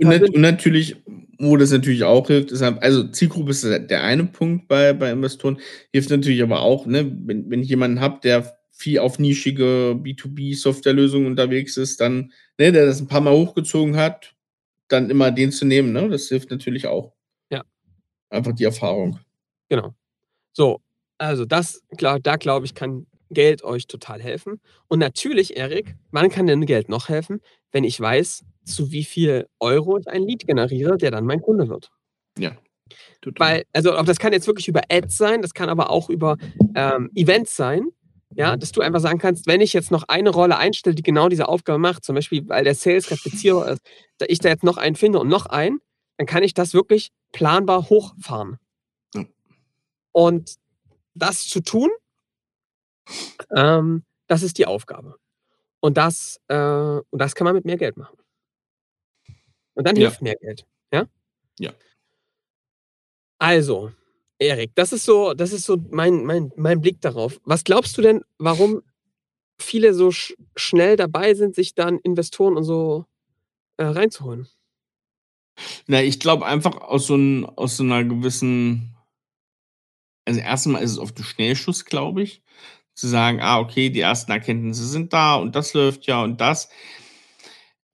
Und, 0.00 0.22
und, 0.22 0.36
natürlich, 0.36 0.96
wo 1.38 1.56
das 1.56 1.70
natürlich 1.70 2.04
auch 2.04 2.26
hilft, 2.26 2.52
ist 2.52 2.62
also 2.62 3.08
Zielgruppe 3.08 3.50
ist 3.50 3.64
der 3.64 4.02
eine 4.02 4.24
Punkt 4.24 4.68
bei, 4.68 4.92
bei 4.92 5.10
Investoren, 5.10 5.58
hilft 5.92 6.10
natürlich 6.10 6.42
aber 6.42 6.60
auch, 6.60 6.86
ne, 6.86 7.10
wenn, 7.24 7.50
wenn 7.50 7.62
ich 7.62 7.68
jemanden 7.68 8.00
habe, 8.00 8.20
der 8.22 8.58
viel 8.72 8.98
auf 8.98 9.18
nischige 9.18 9.98
B2B-Softwarelösungen 10.02 11.26
unterwegs 11.26 11.76
ist, 11.76 12.00
dann, 12.00 12.32
ne, 12.58 12.72
der 12.72 12.86
das 12.86 13.00
ein 13.00 13.08
paar 13.08 13.20
Mal 13.20 13.32
hochgezogen 13.32 13.96
hat, 13.96 14.34
dann 14.88 15.10
immer 15.10 15.30
den 15.30 15.52
zu 15.52 15.64
nehmen, 15.64 15.92
ne? 15.92 16.08
Das 16.08 16.28
hilft 16.28 16.50
natürlich 16.50 16.86
auch. 16.86 17.14
Ja. 17.50 17.64
Einfach 18.28 18.52
die 18.52 18.64
Erfahrung. 18.64 19.18
Genau. 19.68 19.94
So, 20.52 20.80
also 21.18 21.44
das, 21.44 21.82
klar, 21.96 22.20
da 22.20 22.36
glaube 22.36 22.66
ich, 22.66 22.74
kann 22.74 23.06
Geld 23.34 23.62
euch 23.62 23.86
total 23.86 24.22
helfen. 24.22 24.60
Und 24.88 24.98
natürlich, 24.98 25.56
Erik, 25.56 25.96
wann 26.10 26.30
kann 26.30 26.46
denn 26.46 26.64
Geld 26.64 26.88
noch 26.88 27.08
helfen? 27.08 27.40
Wenn 27.72 27.84
ich 27.84 28.00
weiß, 28.00 28.44
zu 28.64 28.90
wie 28.90 29.04
viel 29.04 29.46
Euro 29.60 29.98
ich 29.98 30.08
ein 30.08 30.22
Lead 30.22 30.46
generiere, 30.46 30.96
der 30.96 31.10
dann 31.10 31.26
mein 31.26 31.42
Kunde 31.42 31.68
wird. 31.68 31.90
Ja. 32.38 32.56
Total. 33.20 33.46
Weil, 33.46 33.64
also 33.72 34.02
das 34.02 34.18
kann 34.18 34.32
jetzt 34.32 34.46
wirklich 34.46 34.68
über 34.68 34.82
Ads 34.90 35.16
sein, 35.16 35.42
das 35.42 35.54
kann 35.54 35.68
aber 35.68 35.90
auch 35.90 36.10
über 36.10 36.36
ähm, 36.74 37.10
Events 37.14 37.56
sein. 37.56 37.88
Ja, 38.36 38.56
dass 38.56 38.72
du 38.72 38.80
einfach 38.80 38.98
sagen 38.98 39.20
kannst, 39.20 39.46
wenn 39.46 39.60
ich 39.60 39.72
jetzt 39.72 39.92
noch 39.92 40.04
eine 40.08 40.30
Rolle 40.30 40.58
einstelle, 40.58 40.96
die 40.96 41.04
genau 41.04 41.28
diese 41.28 41.46
Aufgabe 41.48 41.78
macht, 41.78 42.04
zum 42.04 42.16
Beispiel, 42.16 42.48
weil 42.48 42.64
der 42.64 42.74
Sales 42.74 43.08
Replizierer 43.12 43.70
ist, 43.70 43.82
da 44.18 44.26
ich 44.28 44.40
da 44.40 44.48
jetzt 44.48 44.64
noch 44.64 44.76
einen 44.76 44.96
finde 44.96 45.20
und 45.20 45.28
noch 45.28 45.46
einen, 45.46 45.78
dann 46.16 46.26
kann 46.26 46.42
ich 46.42 46.52
das 46.52 46.74
wirklich 46.74 47.10
planbar 47.30 47.88
hochfahren. 47.90 48.58
Ja. 49.14 49.24
Und 50.10 50.56
das 51.14 51.46
zu 51.46 51.60
tun, 51.60 51.90
ähm, 53.54 54.04
das 54.26 54.42
ist 54.42 54.58
die 54.58 54.66
Aufgabe. 54.66 55.16
Und 55.80 55.96
das, 55.96 56.40
äh, 56.48 56.56
und 56.56 57.18
das 57.18 57.34
kann 57.34 57.44
man 57.44 57.54
mit 57.54 57.64
mehr 57.64 57.76
Geld 57.76 57.96
machen. 57.96 58.16
Und 59.74 59.86
dann 59.86 59.96
hilft 59.96 60.20
ja. 60.20 60.24
mehr 60.24 60.36
Geld. 60.36 60.66
Ja? 60.92 61.06
Ja. 61.58 61.72
Also, 63.38 63.92
Erik, 64.38 64.74
das 64.74 64.92
ist 64.92 65.04
so, 65.04 65.34
das 65.34 65.52
ist 65.52 65.64
so 65.64 65.76
mein, 65.90 66.24
mein, 66.24 66.52
mein 66.56 66.80
Blick 66.80 67.00
darauf. 67.00 67.40
Was 67.44 67.64
glaubst 67.64 67.96
du 67.98 68.02
denn, 68.02 68.22
warum 68.38 68.82
viele 69.60 69.94
so 69.94 70.10
sch 70.10 70.34
schnell 70.56 70.96
dabei 70.96 71.34
sind, 71.34 71.54
sich 71.54 71.74
dann 71.74 71.98
Investoren 71.98 72.56
und 72.56 72.64
so 72.64 73.06
äh, 73.76 73.84
reinzuholen? 73.84 74.48
Na, 75.86 76.02
ich 76.02 76.18
glaube 76.18 76.46
einfach 76.46 76.76
aus 76.80 77.06
so, 77.06 77.16
ein, 77.16 77.44
aus 77.44 77.76
so 77.76 77.84
einer 77.84 78.04
gewissen, 78.04 78.96
also 80.24 80.40
erstmal 80.40 80.82
ist 80.82 80.92
es 80.92 80.98
oft 80.98 81.18
ein 81.18 81.24
Schnellschuss, 81.24 81.84
glaube 81.84 82.22
ich, 82.22 82.42
zu 82.94 83.08
sagen, 83.08 83.40
ah, 83.40 83.58
okay, 83.58 83.90
die 83.90 84.00
ersten 84.00 84.32
Erkenntnisse 84.32 84.86
sind 84.86 85.12
da 85.12 85.36
und 85.36 85.54
das 85.56 85.74
läuft 85.74 86.06
ja 86.06 86.22
und 86.22 86.40
das. 86.40 86.68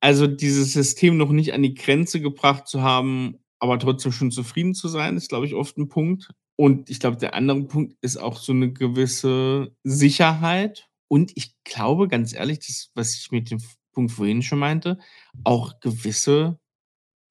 Also 0.01 0.27
dieses 0.27 0.73
System 0.73 1.17
noch 1.17 1.31
nicht 1.31 1.53
an 1.53 1.63
die 1.63 1.75
Grenze 1.75 2.21
gebracht 2.21 2.67
zu 2.67 2.83
haben, 2.83 3.39
aber 3.59 3.79
trotzdem 3.79 4.13
schon 4.13 4.31
zufrieden 4.31 4.75
zu 4.75 4.89
sein, 4.89 5.17
ist, 5.17 5.29
glaube 5.29 5.47
ich, 5.47 5.55
oft 5.55 5.77
ein 5.77 5.89
Punkt. 5.89 6.31
Und 6.57 6.91
ich 6.91 7.01
glaube, 7.01 7.17
der 7.17 7.35
andere 7.35 7.63
Punkt 7.65 7.97
ist 8.01 8.17
auch 8.17 8.39
so 8.39 8.53
eine 8.53 8.73
gewisse 8.73 9.75
Sicherheit. 9.83 10.89
Und 11.09 11.33
ich 11.35 11.55
glaube, 11.65 12.09
ganz 12.09 12.33
ehrlich, 12.33 12.61
das, 12.61 12.91
was 12.95 13.15
ich 13.15 13.31
mit 13.31 13.51
dem 13.51 13.61
Punkt 13.93 14.13
vorhin 14.13 14.43
schon 14.43 14.59
meinte, 14.59 14.99
auch 15.45 15.81
gewisse 15.81 16.59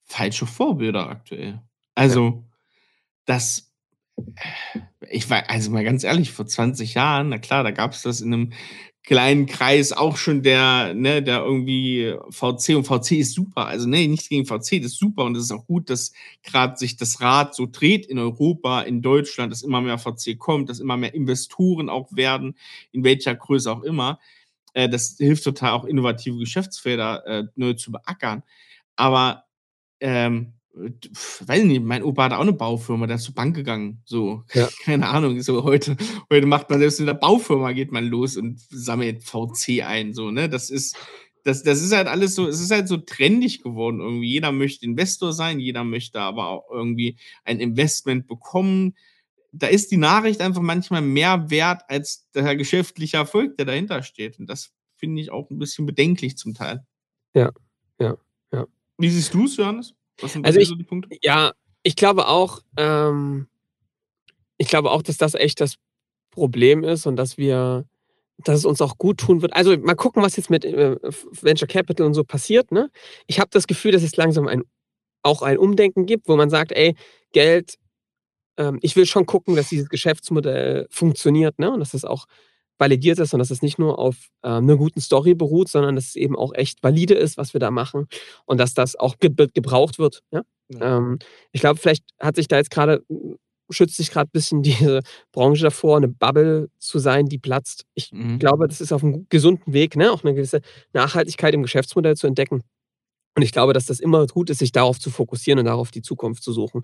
falsche 0.05 0.45
Vorbilder 0.45 1.09
aktuell. 1.09 1.61
Also, 1.95 2.45
das, 3.25 3.59
äh, 3.59 3.68
ich 5.09 5.29
war, 5.29 5.49
also 5.49 5.71
mal 5.71 5.83
ganz 5.83 6.03
ehrlich, 6.03 6.31
vor 6.31 6.45
20 6.45 6.93
Jahren, 6.93 7.29
na 7.29 7.37
klar, 7.37 7.63
da 7.63 7.71
gab 7.71 7.93
es 7.93 8.01
das 8.01 8.21
in 8.21 8.33
einem 8.33 8.53
kleinen 9.03 9.45
Kreis 9.47 9.91
auch 9.91 10.17
schon 10.17 10.43
der, 10.43 10.93
ne, 10.93 11.23
der 11.23 11.39
irgendwie 11.39 12.15
VC 12.29 12.75
und 12.75 12.85
VC 12.85 13.13
ist 13.13 13.33
super. 13.33 13.65
Also, 13.65 13.87
ne, 13.87 14.07
nichts 14.07 14.29
gegen 14.29 14.45
VC, 14.45 14.81
das 14.81 14.91
ist 14.91 14.99
super 14.99 15.23
und 15.23 15.35
es 15.35 15.45
ist 15.45 15.51
auch 15.51 15.65
gut, 15.65 15.89
dass 15.89 16.11
gerade 16.43 16.77
sich 16.77 16.95
das 16.95 17.19
Rad 17.21 17.55
so 17.55 17.67
dreht 17.71 18.05
in 18.05 18.19
Europa, 18.19 18.81
in 18.81 19.01
Deutschland, 19.01 19.51
dass 19.51 19.63
immer 19.63 19.81
mehr 19.81 19.97
VC 19.97 20.37
kommt, 20.37 20.69
dass 20.69 20.79
immer 20.79 20.97
mehr 20.97 21.13
Investoren 21.13 21.89
auch 21.89 22.15
werden, 22.15 22.55
in 22.91 23.03
welcher 23.03 23.33
Größe 23.35 23.71
auch 23.71 23.81
immer. 23.81 24.19
Äh, 24.73 24.89
das 24.89 25.15
hilft 25.17 25.43
total 25.43 25.71
auch 25.71 25.85
innovative 25.85 26.37
Geschäftsfelder 26.37 27.25
äh, 27.25 27.43
neu 27.55 27.73
zu 27.73 27.91
beackern. 27.91 28.43
Aber 28.95 29.45
ähm, 30.01 30.53
weiß 31.45 31.63
nicht, 31.63 31.83
mein 31.83 32.03
Opa 32.03 32.25
hat 32.25 32.33
auch 32.33 32.39
eine 32.39 32.53
Baufirma, 32.53 33.07
der 33.07 33.17
ist 33.17 33.23
zur 33.23 33.35
Bank 33.35 33.55
gegangen. 33.55 34.01
So, 34.05 34.43
ja. 34.53 34.69
keine 34.83 35.07
Ahnung. 35.07 35.41
So 35.41 35.63
heute, 35.63 35.97
heute 36.29 36.45
macht 36.45 36.69
man 36.69 36.79
selbst 36.79 36.99
in 36.99 37.05
der 37.05 37.13
Baufirma 37.13 37.71
geht 37.73 37.91
man 37.91 38.05
los 38.05 38.37
und 38.37 38.59
sammelt 38.69 39.23
VC 39.23 39.83
ein. 39.85 40.13
So, 40.13 40.31
ne? 40.31 40.49
Das 40.49 40.69
ist, 40.69 40.95
das, 41.43 41.63
das 41.63 41.81
ist 41.81 41.93
halt 41.93 42.07
alles 42.07 42.35
so, 42.35 42.47
es 42.47 42.59
ist 42.59 42.71
halt 42.71 42.87
so 42.87 42.97
trendig 42.97 43.61
geworden 43.63 43.99
irgendwie. 43.99 44.29
Jeder 44.29 44.51
möchte 44.51 44.85
Investor 44.85 45.33
sein, 45.33 45.59
jeder 45.59 45.83
möchte 45.83 46.19
aber 46.19 46.47
auch 46.47 46.69
irgendwie 46.71 47.17
ein 47.43 47.59
Investment 47.59 48.27
bekommen. 48.27 48.95
Da 49.51 49.67
ist 49.67 49.91
die 49.91 49.97
Nachricht 49.97 50.41
einfach 50.41 50.61
manchmal 50.61 51.01
mehr 51.01 51.49
wert 51.49 51.83
als 51.87 52.29
der 52.31 52.55
geschäftliche 52.55 53.17
Erfolg, 53.17 53.57
der 53.57 53.65
dahinter 53.65 54.03
steht. 54.03 54.39
Und 54.39 54.47
das 54.47 54.71
finde 54.95 55.21
ich 55.21 55.31
auch 55.31 55.49
ein 55.49 55.59
bisschen 55.59 55.85
bedenklich 55.85 56.37
zum 56.37 56.53
Teil. 56.53 56.85
Ja, 57.33 57.51
ja, 57.99 58.17
ja. 58.51 58.67
Wie 58.97 59.09
siehst 59.09 59.33
du 59.33 59.45
es, 59.45 59.57
Johannes? 59.57 59.95
Was 60.21 60.33
sind 60.33 60.45
also 60.45 60.59
ich, 60.59 60.67
so 60.67 60.75
die 60.75 60.83
Punkte? 60.83 61.09
Ja, 61.21 61.53
Ich 61.83 61.95
glaube 61.95 62.27
auch, 62.27 62.61
ähm, 62.77 63.47
ich 64.57 64.67
glaube 64.67 64.91
auch, 64.91 65.01
dass 65.01 65.17
das 65.17 65.33
echt 65.33 65.61
das 65.61 65.75
Problem 66.31 66.83
ist 66.83 67.05
und 67.05 67.15
dass 67.15 67.37
wir, 67.37 67.85
dass 68.37 68.59
es 68.59 68.65
uns 68.65 68.81
auch 68.81 68.97
gut 68.97 69.19
tun 69.19 69.41
wird. 69.41 69.53
Also 69.53 69.77
mal 69.77 69.95
gucken, 69.95 70.21
was 70.21 70.35
jetzt 70.35 70.49
mit 70.49 70.65
äh, 70.65 70.97
Venture 71.01 71.67
Capital 71.67 72.05
und 72.05 72.13
so 72.13 72.23
passiert. 72.23 72.71
Ne? 72.71 72.89
Ich 73.27 73.39
habe 73.39 73.49
das 73.51 73.67
Gefühl, 73.67 73.91
dass 73.91 74.03
es 74.03 74.15
langsam 74.15 74.47
ein, 74.47 74.63
auch 75.23 75.41
ein 75.41 75.57
Umdenken 75.57 76.05
gibt, 76.05 76.27
wo 76.27 76.35
man 76.35 76.49
sagt, 76.49 76.71
ey, 76.71 76.95
Geld, 77.31 77.75
ähm, 78.57 78.79
ich 78.81 78.95
will 78.95 79.05
schon 79.05 79.25
gucken, 79.25 79.55
dass 79.55 79.69
dieses 79.69 79.89
Geschäftsmodell 79.89 80.87
funktioniert 80.89 81.57
ne? 81.59 81.71
und 81.71 81.79
dass 81.79 81.93
es 81.93 82.05
auch 82.05 82.25
validiert 82.79 83.19
ist 83.19 83.33
und 83.33 83.39
dass 83.39 83.51
es 83.51 83.61
nicht 83.61 83.77
nur 83.77 83.99
auf 83.99 84.15
äh, 84.41 84.47
einer 84.47 84.77
guten 84.77 85.01
Story 85.01 85.35
beruht, 85.35 85.69
sondern 85.69 85.95
dass 85.95 86.07
es 86.07 86.15
eben 86.15 86.35
auch 86.35 86.53
echt 86.53 86.81
valide 86.81 87.13
ist, 87.13 87.37
was 87.37 87.53
wir 87.53 87.59
da 87.59 87.69
machen 87.69 88.07
und 88.45 88.57
dass 88.57 88.73
das 88.73 88.95
auch 88.95 89.19
ge 89.19 89.29
gebraucht 89.53 89.99
wird. 89.99 90.23
Ja? 90.31 90.41
ja. 90.69 90.97
Ähm, 90.97 91.19
ich 91.51 91.61
glaube, 91.61 91.79
vielleicht 91.79 92.05
hat 92.19 92.35
sich 92.35 92.47
da 92.47 92.57
jetzt 92.57 92.71
gerade 92.71 93.03
schützt 93.71 93.97
sich 93.97 94.11
gerade 94.11 94.29
ein 94.29 94.33
bisschen 94.33 94.63
diese 94.63 95.01
Branche 95.31 95.63
davor, 95.63 95.97
eine 95.97 96.07
Bubble 96.07 96.69
zu 96.79 96.99
sein, 96.99 97.27
die 97.27 97.37
platzt. 97.37 97.85
Ich 97.93 98.11
mhm. 98.11 98.39
glaube, 98.39 98.67
das 98.67 98.81
ist 98.81 98.91
auf 98.91 99.03
einem 99.03 99.27
gesunden 99.29 99.73
Weg, 99.73 99.95
ne? 99.95 100.11
auch 100.11 100.23
eine 100.23 100.33
gewisse 100.33 100.61
Nachhaltigkeit 100.93 101.53
im 101.53 101.61
Geschäftsmodell 101.63 102.15
zu 102.15 102.27
entdecken. 102.27 102.63
Und 103.35 103.43
ich 103.43 103.51
glaube, 103.51 103.73
dass 103.73 103.85
das 103.85 103.99
immer 103.99 104.25
gut 104.27 104.49
ist, 104.49 104.59
sich 104.59 104.71
darauf 104.71 104.99
zu 104.99 105.11
fokussieren 105.11 105.59
und 105.59 105.65
darauf 105.65 105.91
die 105.91 106.01
Zukunft 106.01 106.43
zu 106.43 106.51
suchen. 106.51 106.81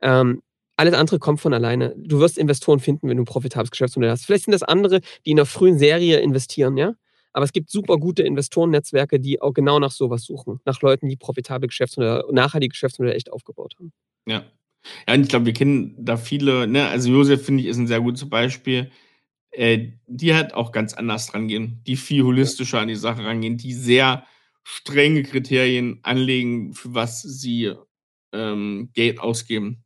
Ähm, 0.00 0.42
alles 0.76 0.94
andere 0.94 1.18
kommt 1.18 1.40
von 1.40 1.54
alleine. 1.54 1.94
Du 1.96 2.20
wirst 2.20 2.38
Investoren 2.38 2.80
finden, 2.80 3.08
wenn 3.08 3.16
du 3.16 3.22
ein 3.22 3.26
profitables 3.26 3.70
Geschäftsmodell 3.70 4.10
hast. 4.10 4.26
Vielleicht 4.26 4.44
sind 4.44 4.52
das 4.52 4.62
andere, 4.62 5.00
die 5.24 5.30
in 5.30 5.38
einer 5.38 5.46
frühen 5.46 5.78
Serie 5.78 6.18
investieren, 6.20 6.76
ja. 6.76 6.94
Aber 7.32 7.44
es 7.44 7.52
gibt 7.52 7.70
super 7.70 7.98
gute 7.98 8.22
Investorennetzwerke, 8.22 9.20
die 9.20 9.42
auch 9.42 9.52
genau 9.52 9.78
nach 9.78 9.90
sowas 9.90 10.22
suchen. 10.24 10.60
Nach 10.64 10.80
Leuten, 10.80 11.08
die 11.08 11.16
profitable 11.16 11.68
Geschäftsmodelle, 11.68 12.24
nachhaltige 12.32 12.70
Geschäftsmodelle 12.70 13.14
echt 13.14 13.30
aufgebaut 13.30 13.74
haben. 13.78 13.92
Ja. 14.26 14.44
Ja, 15.08 15.14
und 15.14 15.22
ich 15.22 15.28
glaube, 15.28 15.46
wir 15.46 15.52
kennen 15.52 15.96
da 15.98 16.16
viele, 16.16 16.66
ne? 16.68 16.86
Also 16.88 17.10
Josef, 17.10 17.44
finde 17.44 17.62
ich, 17.62 17.68
ist 17.68 17.76
ein 17.76 17.88
sehr 17.88 18.00
gutes 18.00 18.28
Beispiel. 18.28 18.90
Äh, 19.52 19.92
die 20.06 20.34
halt 20.34 20.52
auch 20.54 20.70
ganz 20.70 20.92
anders 20.92 21.32
rangehen, 21.32 21.80
die 21.86 21.96
viel 21.96 22.22
holistischer 22.24 22.80
an 22.80 22.88
die 22.88 22.94
Sache 22.94 23.24
rangehen, 23.24 23.56
die 23.56 23.72
sehr 23.72 24.26
strenge 24.64 25.22
Kriterien 25.22 26.00
anlegen, 26.02 26.74
für 26.74 26.92
was 26.92 27.22
sie 27.22 27.72
ähm, 28.34 28.90
Geld 28.92 29.18
ausgeben. 29.18 29.85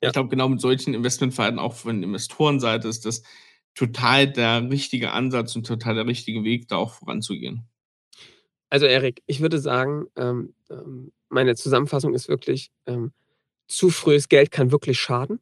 Ja. 0.00 0.08
Ich 0.08 0.12
glaube, 0.12 0.28
genau 0.28 0.48
mit 0.48 0.60
solchen 0.60 0.94
Investmentverhalten, 0.94 1.58
auch 1.58 1.74
von 1.74 2.02
Investorenseite, 2.02 2.88
ist 2.88 3.06
das 3.06 3.22
total 3.74 4.30
der 4.30 4.68
richtige 4.70 5.12
Ansatz 5.12 5.54
und 5.56 5.66
total 5.66 5.94
der 5.94 6.06
richtige 6.06 6.44
Weg, 6.44 6.68
da 6.68 6.76
auch 6.76 6.94
voranzugehen. 6.94 7.68
Also, 8.68 8.86
Erik, 8.86 9.22
ich 9.26 9.40
würde 9.40 9.58
sagen, 9.58 10.06
ähm, 10.16 10.54
ähm, 10.70 11.12
meine 11.28 11.54
Zusammenfassung 11.54 12.14
ist 12.14 12.28
wirklich, 12.28 12.70
ähm, 12.86 13.12
zu 13.68 13.90
frühes 13.90 14.28
Geld 14.28 14.50
kann 14.50 14.70
wirklich 14.70 14.98
schaden. 14.98 15.40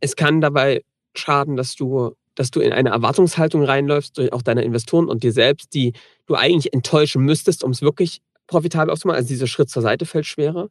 Es 0.00 0.16
kann 0.16 0.40
dabei 0.40 0.84
schaden, 1.14 1.56
dass 1.56 1.74
du, 1.74 2.16
dass 2.34 2.50
du 2.50 2.60
in 2.60 2.72
eine 2.72 2.90
Erwartungshaltung 2.90 3.64
reinläufst, 3.64 4.18
durch 4.18 4.32
auch 4.32 4.42
deine 4.42 4.62
Investoren 4.62 5.08
und 5.08 5.22
dir 5.22 5.32
selbst, 5.32 5.74
die 5.74 5.92
du 6.26 6.34
eigentlich 6.34 6.72
enttäuschen 6.72 7.22
müsstest, 7.24 7.64
um 7.64 7.72
es 7.72 7.82
wirklich 7.82 8.20
profitabel 8.46 8.90
aufzumachen. 8.90 9.18
Also 9.18 9.28
dieser 9.28 9.46
Schritt 9.46 9.70
zur 9.70 9.82
Seite 9.82 10.06
fällt 10.06 10.26
schwerer. 10.26 10.70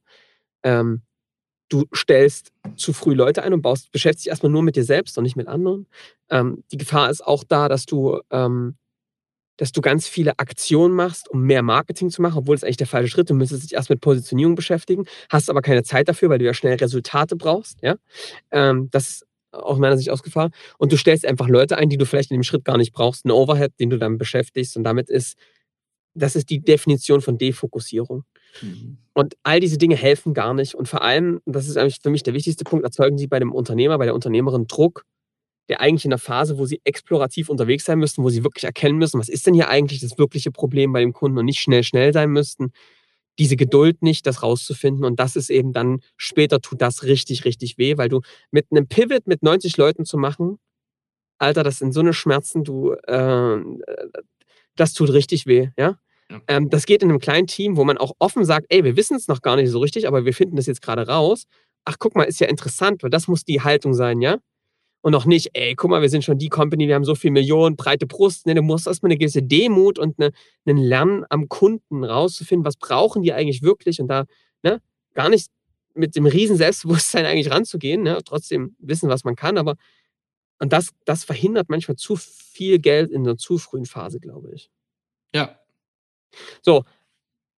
Ähm, 0.64 1.02
du 1.70 1.86
stellst 1.94 2.52
zu 2.76 2.94
früh 2.94 3.14
Leute 3.14 3.44
ein 3.44 3.54
und 3.54 3.62
baust, 3.62 3.92
beschäftigst 3.92 4.26
dich 4.26 4.30
erstmal 4.30 4.52
nur 4.52 4.64
mit 4.64 4.76
dir 4.76 4.84
selbst 4.84 5.18
und 5.18 5.24
nicht 5.24 5.36
mit 5.36 5.48
anderen. 5.48 5.88
Ähm, 6.30 6.64
die 6.72 6.78
Gefahr 6.78 7.10
ist 7.10 7.26
auch 7.26 7.44
da, 7.44 7.68
dass 7.68 7.86
du 7.86 8.20
ähm, 8.32 8.78
dass 9.58 9.72
du 9.72 9.82
ganz 9.82 10.08
viele 10.08 10.38
Aktionen 10.40 10.96
machst, 10.96 11.30
um 11.30 11.42
mehr 11.42 11.64
Marketing 11.64 12.10
zu 12.12 12.22
machen, 12.22 12.38
obwohl 12.38 12.56
es 12.56 12.64
eigentlich 12.64 12.78
der 12.78 12.88
falsche 12.88 13.10
Schritt. 13.10 13.26
ist. 13.26 13.32
Du 13.32 13.34
müsstest 13.34 13.64
dich 13.64 13.74
erst 13.74 13.90
mit 13.90 14.02
Positionierung 14.02 14.56
beschäftigen, 14.56 15.06
hast 15.30 15.50
aber 15.50 15.62
keine 15.62 15.84
Zeit 15.84 16.08
dafür, 16.08 16.30
weil 16.30 16.40
du 16.40 16.46
ja 16.46 16.54
schnell 16.54 16.76
Resultate 16.76 17.36
brauchst. 17.36 17.82
Ja? 17.82 17.96
Ähm, 18.52 18.90
das 18.92 19.10
ist 19.10 19.28
aus 19.52 19.80
meiner 19.80 19.98
Sicht 19.98 20.12
ausgefahren. 20.12 20.52
Und 20.78 20.92
du 20.92 20.98
stellst 20.98 21.26
einfach 21.26 21.48
Leute 21.48 21.78
ein, 21.78 21.90
die 21.90 21.98
du 21.98 22.06
vielleicht 22.06 22.32
in 22.32 22.38
dem 22.38 22.44
Schritt 22.44 22.66
gar 22.66 22.78
nicht 22.78 22.94
brauchst, 22.94 23.26
einen 23.26 23.32
Overhead, 23.32 23.74
den 23.80 23.90
du 23.90 23.98
dann 23.98 24.18
beschäftigst. 24.18 24.78
Und 24.78 24.84
damit 24.84 25.10
ist, 25.10 25.38
das 26.14 26.36
ist 26.36 26.50
die 26.50 26.60
Definition 26.60 27.22
von 27.22 27.38
Defokussierung. 27.38 28.24
Mhm. 28.62 28.98
Und 29.14 29.36
all 29.44 29.60
diese 29.60 29.78
Dinge 29.78 29.96
helfen 29.96 30.34
gar 30.34 30.54
nicht. 30.54 30.76
Und 30.76 30.88
vor 30.88 31.02
allem, 31.02 31.42
das 31.46 31.68
ist 31.68 31.78
eigentlich 31.78 32.00
für 32.02 32.10
mich 32.10 32.24
der 32.24 32.34
wichtigste 32.34 32.64
Punkt, 32.64 32.86
erzeugen 32.86 33.18
sie 33.18 33.28
bei 33.28 33.40
dem 33.40 33.52
Unternehmer, 33.52 33.98
bei 33.98 34.06
der 34.06 34.14
Unternehmerin 34.14 34.68
Druck, 34.68 35.04
der 35.70 35.82
eigentlich 35.82 36.06
in 36.06 36.12
der 36.12 36.20
Phase, 36.20 36.58
wo 36.58 36.66
sie 36.66 36.82
explorativ 36.84 37.50
unterwegs 37.50 37.86
sein 37.86 38.00
müssten, 38.00 38.24
wo 38.24 38.30
sie 38.30 38.44
wirklich 38.44 38.64
erkennen 38.64 38.98
müssen, 38.98 39.20
was 39.20 39.30
ist 39.30 39.48
denn 39.48 39.54
hier 39.54 39.70
eigentlich 39.70 40.02
das 40.02 40.18
wirkliche 40.18 40.52
Problem 40.52 40.94
bei 40.94 41.02
dem 41.02 41.14
Kunden 41.14 41.38
und 41.38 41.46
nicht 41.46 41.60
schnell, 41.60 41.84
schnell 41.84 42.14
sein 42.14 42.30
müssten, 42.30 42.72
diese 43.40 43.56
Geduld 43.56 44.02
nicht, 44.02 44.26
das 44.26 44.44
rauszufinden. 44.44 45.04
Und 45.04 45.20
das 45.20 45.36
ist 45.36 45.50
eben 45.50 45.74
dann, 45.74 46.00
später 46.16 46.62
tut 46.62 46.82
das 46.82 47.04
richtig, 47.04 47.46
richtig 47.46 47.78
weh, 47.78 47.98
weil 47.98 48.10
du 48.10 48.22
mit 48.52 48.68
einem 48.72 48.88
Pivot 48.88 49.28
mit 49.28 49.44
90 49.44 49.78
Leuten 49.78 50.06
zu 50.06 50.18
machen, 50.18 50.60
Alter, 51.40 51.64
das 51.64 51.78
sind 51.78 51.94
so 51.94 52.00
eine 52.00 52.14
Schmerzen, 52.14 52.64
du, 52.64 52.94
äh, 52.94 53.58
das 54.76 54.94
tut 54.94 55.12
richtig 55.12 55.46
weh, 55.46 55.70
ja. 55.78 56.00
Ja. 56.30 56.42
Ähm, 56.48 56.70
das 56.70 56.86
geht 56.86 57.04
in 57.04 57.10
einem 57.10 57.20
kleinen 57.20 57.48
Team, 57.48 57.78
wo 57.78 57.84
man 57.84 57.98
auch 57.98 58.14
offen 58.20 58.46
sagt, 58.46 58.68
ey, 58.70 58.84
wir 58.84 58.98
wissen 58.98 59.16
es 59.16 59.28
noch 59.28 59.42
gar 59.42 59.56
nicht 59.56 59.70
so 59.70 59.80
richtig, 59.80 60.08
aber 60.08 60.26
wir 60.26 60.34
finden 60.34 60.56
das 60.56 60.66
jetzt 60.66 60.82
gerade 60.82 61.08
raus. 61.08 61.46
Ach, 61.86 61.96
guck 62.00 62.16
mal, 62.16 62.24
ist 62.24 62.40
ja 62.40 62.48
interessant, 62.48 63.04
weil 63.04 63.10
das 63.10 63.28
muss 63.28 63.46
die 63.46 63.62
Haltung 63.62 63.94
sein, 63.94 64.22
ja 64.22 64.38
und 65.02 65.12
noch 65.12 65.26
nicht, 65.26 65.52
ey, 65.54 65.76
guck 65.76 65.90
mal, 65.90 66.02
wir 66.02 66.10
sind 66.10 66.24
schon 66.24 66.38
die 66.38 66.50
Company, 66.50 66.88
wir 66.88 66.96
haben 66.96 67.06
so 67.06 67.16
viel 67.16 67.32
Millionen, 67.32 67.78
breite 67.78 68.06
Brust. 68.06 68.46
Ne, 68.46 68.56
du 68.56 68.62
musst 68.62 68.88
erstmal 68.88 69.12
eine 69.12 69.18
gewisse 69.18 69.44
Demut 69.44 70.00
und 70.00 70.20
eine, 70.20 70.32
einen 70.66 70.78
Lernen 70.78 71.24
am 71.30 71.48
Kunden 71.48 72.04
rauszufinden, 72.04 72.66
was 72.66 72.78
brauchen 72.78 73.24
die 73.24 73.32
eigentlich 73.34 73.62
wirklich 73.62 74.02
und 74.02 74.08
da 74.08 74.26
ne, 74.64 74.82
gar 75.14 75.30
nicht 75.30 75.50
mit 75.94 76.16
dem 76.18 76.26
riesen 76.26 76.58
Selbstbewusstsein 76.58 77.26
eigentlich 77.26 77.52
ranzugehen, 77.52 78.04
ne, 78.04 78.20
trotzdem 78.26 78.76
wissen, 78.80 79.10
was 79.10 79.24
man 79.24 79.36
kann, 79.36 79.58
aber 79.58 79.76
und 80.60 80.74
das, 80.74 80.90
das 81.06 81.24
verhindert 81.24 81.70
manchmal 81.70 81.96
zu 81.96 82.16
viel 82.16 82.80
Geld 82.80 83.12
in 83.12 83.22
einer 83.22 83.38
zu 83.38 83.60
frühen 83.60 83.86
Phase, 83.86 84.20
glaube 84.20 84.52
ich. 84.54 84.72
Ja. 85.34 85.60
So, 86.62 86.84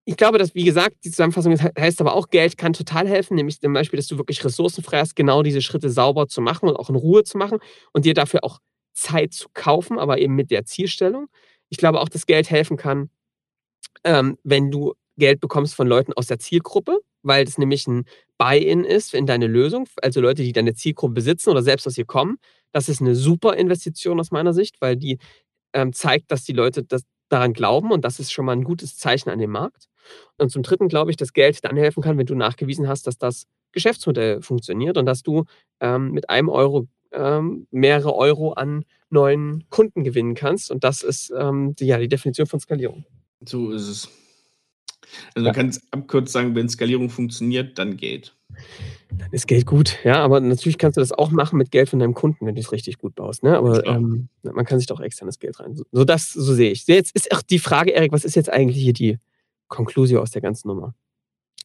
ich 0.07 0.17
glaube, 0.17 0.39
dass, 0.39 0.55
wie 0.55 0.65
gesagt, 0.65 0.97
die 1.05 1.11
Zusammenfassung 1.11 1.57
heißt 1.79 2.01
aber 2.01 2.15
auch, 2.15 2.31
Geld 2.31 2.57
kann 2.59 2.73
total 2.73 3.09
helfen, 3.09 3.37
nämlich 3.37 3.61
zum 3.61 3.73
Beispiel, 3.75 3.99
dass 3.99 4.09
du 4.09 4.19
wirklich 4.19 4.45
ressourcenfrei 4.45 5.01
hast, 5.01 5.17
genau 5.17 5.43
diese 5.43 5.63
Schritte 5.63 5.91
sauber 5.91 6.29
zu 6.29 6.41
machen 6.41 6.69
und 6.69 6.77
auch 6.77 6.91
in 6.91 6.97
Ruhe 6.97 7.25
zu 7.25 7.39
machen 7.39 7.59
und 7.93 8.05
dir 8.07 8.15
dafür 8.15 8.45
auch 8.45 8.59
Zeit 8.95 9.35
zu 9.35 9.49
kaufen, 9.55 9.99
aber 9.99 10.19
eben 10.19 10.35
mit 10.35 10.51
der 10.51 10.65
Zielstellung. 10.65 11.29
Ich 11.69 11.79
glaube 11.79 12.01
auch, 12.01 12.09
dass 12.09 12.27
Geld 12.27 12.51
helfen 12.51 12.77
kann, 12.79 13.11
ähm, 14.05 14.39
wenn 14.45 14.71
du 14.71 14.95
Geld 15.19 15.41
bekommst 15.41 15.75
von 15.75 15.89
Leuten 15.89 16.13
aus 16.15 16.27
der 16.27 16.39
Zielgruppe, 16.39 16.99
weil 17.23 17.45
das 17.45 17.59
nämlich 17.59 17.87
ein 17.87 18.05
Buy-in 18.39 18.85
ist 18.85 19.15
in 19.15 19.27
deine 19.27 19.47
Lösung, 19.49 19.89
also 20.03 20.21
Leute, 20.21 20.43
die 20.43 20.53
deine 20.53 20.75
Zielgruppe 20.75 21.15
besitzen 21.15 21.51
oder 21.51 21.63
selbst 21.63 21.87
aus 21.87 21.99
ihr 21.99 22.05
kommen. 22.07 22.39
Das 22.73 22.89
ist 22.89 23.01
eine 23.01 23.15
super 23.17 23.57
Investition 23.57 24.21
aus 24.21 24.31
meiner 24.31 24.55
Sicht, 24.55 24.77
weil 24.81 24.97
die 24.97 25.19
ähm, 25.75 25.93
zeigt, 25.93 26.31
dass 26.33 26.45
die 26.45 26.53
Leute 26.53 26.85
das 26.85 27.03
daran 27.29 27.53
glauben 27.53 27.93
und 27.93 28.05
das 28.05 28.21
ist 28.21 28.33
schon 28.33 28.45
mal 28.45 28.53
ein 28.53 28.65
gutes 28.65 28.97
Zeichen 28.97 29.31
an 29.31 29.39
dem 29.39 29.51
Markt. 29.51 29.89
Und 30.39 30.51
zum 30.51 30.63
Dritten 30.63 30.89
glaube 30.89 31.11
ich, 31.11 31.17
dass 31.17 31.33
Geld 31.33 31.65
dann 31.65 31.77
helfen 31.77 32.03
kann, 32.03 32.17
wenn 32.19 32.27
du 32.27 32.35
nachgewiesen 32.35 32.89
hast, 32.89 33.07
dass 33.07 33.19
das 33.19 33.47
Geschäftsmodell 33.73 34.41
funktioniert 34.43 34.97
und 34.97 35.07
dass 35.07 35.23
du 35.23 35.45
ähm, 35.81 36.13
mit 36.13 36.31
einem 36.31 36.49
Euro 36.49 36.87
ähm, 37.13 37.67
mehrere 37.71 38.15
Euro 38.15 38.53
an 38.53 38.85
neuen 39.11 39.65
Kunden 39.71 40.05
gewinnen 40.05 40.35
kannst. 40.35 40.71
Und 40.71 40.85
das 40.85 41.03
ist 41.03 41.33
ähm, 41.37 41.75
die, 41.75 41.87
ja, 41.87 41.99
die 41.99 42.09
Definition 42.09 42.47
von 42.47 42.61
Skalierung. 42.61 43.05
So 43.45 43.71
ist 43.71 43.89
es. 43.89 44.09
Also 45.35 45.45
man 45.45 45.55
kann 45.55 45.69
es 45.69 45.81
abkürzt 45.91 46.33
sagen, 46.33 46.55
wenn 46.55 46.69
Skalierung 46.69 47.11
funktioniert, 47.11 47.79
dann 47.79 47.97
Geld. 47.97 48.35
Dann 49.11 49.31
ist 49.33 49.47
Geld 49.47 49.67
gut, 49.67 49.99
ja, 50.05 50.17
aber 50.17 50.41
natürlich 50.41 50.79
kannst 50.79 50.97
du 50.97 51.01
das 51.01 51.13
auch 51.13 51.31
machen 51.31 51.59
mit 51.59 51.71
Geld 51.71 51.89
von 51.89 51.99
deinem 51.99 52.15
Kunden, 52.15 52.47
wenn 52.47 52.55
du 52.55 52.61
es 52.61 52.73
richtig 52.73 52.99
gut 52.99 53.15
baust. 53.15 53.43
Ne? 53.43 53.57
Aber 53.57 53.87
ähm, 53.87 54.29
man 54.43 54.65
kann 54.65 54.79
sich 54.79 54.87
doch 54.87 55.01
externes 55.01 55.39
Geld 55.39 55.61
rein. 55.61 55.81
So, 55.93 56.05
das, 56.05 56.33
so 56.33 56.55
sehe 56.55 56.71
ich. 56.71 56.87
Jetzt 56.87 57.15
ist 57.15 57.33
auch 57.33 57.43
die 57.43 57.59
Frage, 57.59 57.93
Erik, 57.93 58.13
was 58.13 58.25
ist 58.25 58.37
jetzt 58.37 58.51
eigentlich 58.51 58.83
hier 58.83 58.93
die 58.93 59.19
Konklusio 59.69 60.21
aus 60.21 60.31
der 60.31 60.43
ganzen 60.43 60.69
Nummer. 60.69 60.95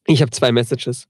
Ich 0.06 0.20
habe 0.22 0.30
zwei 0.30 0.52
Messages. 0.52 1.06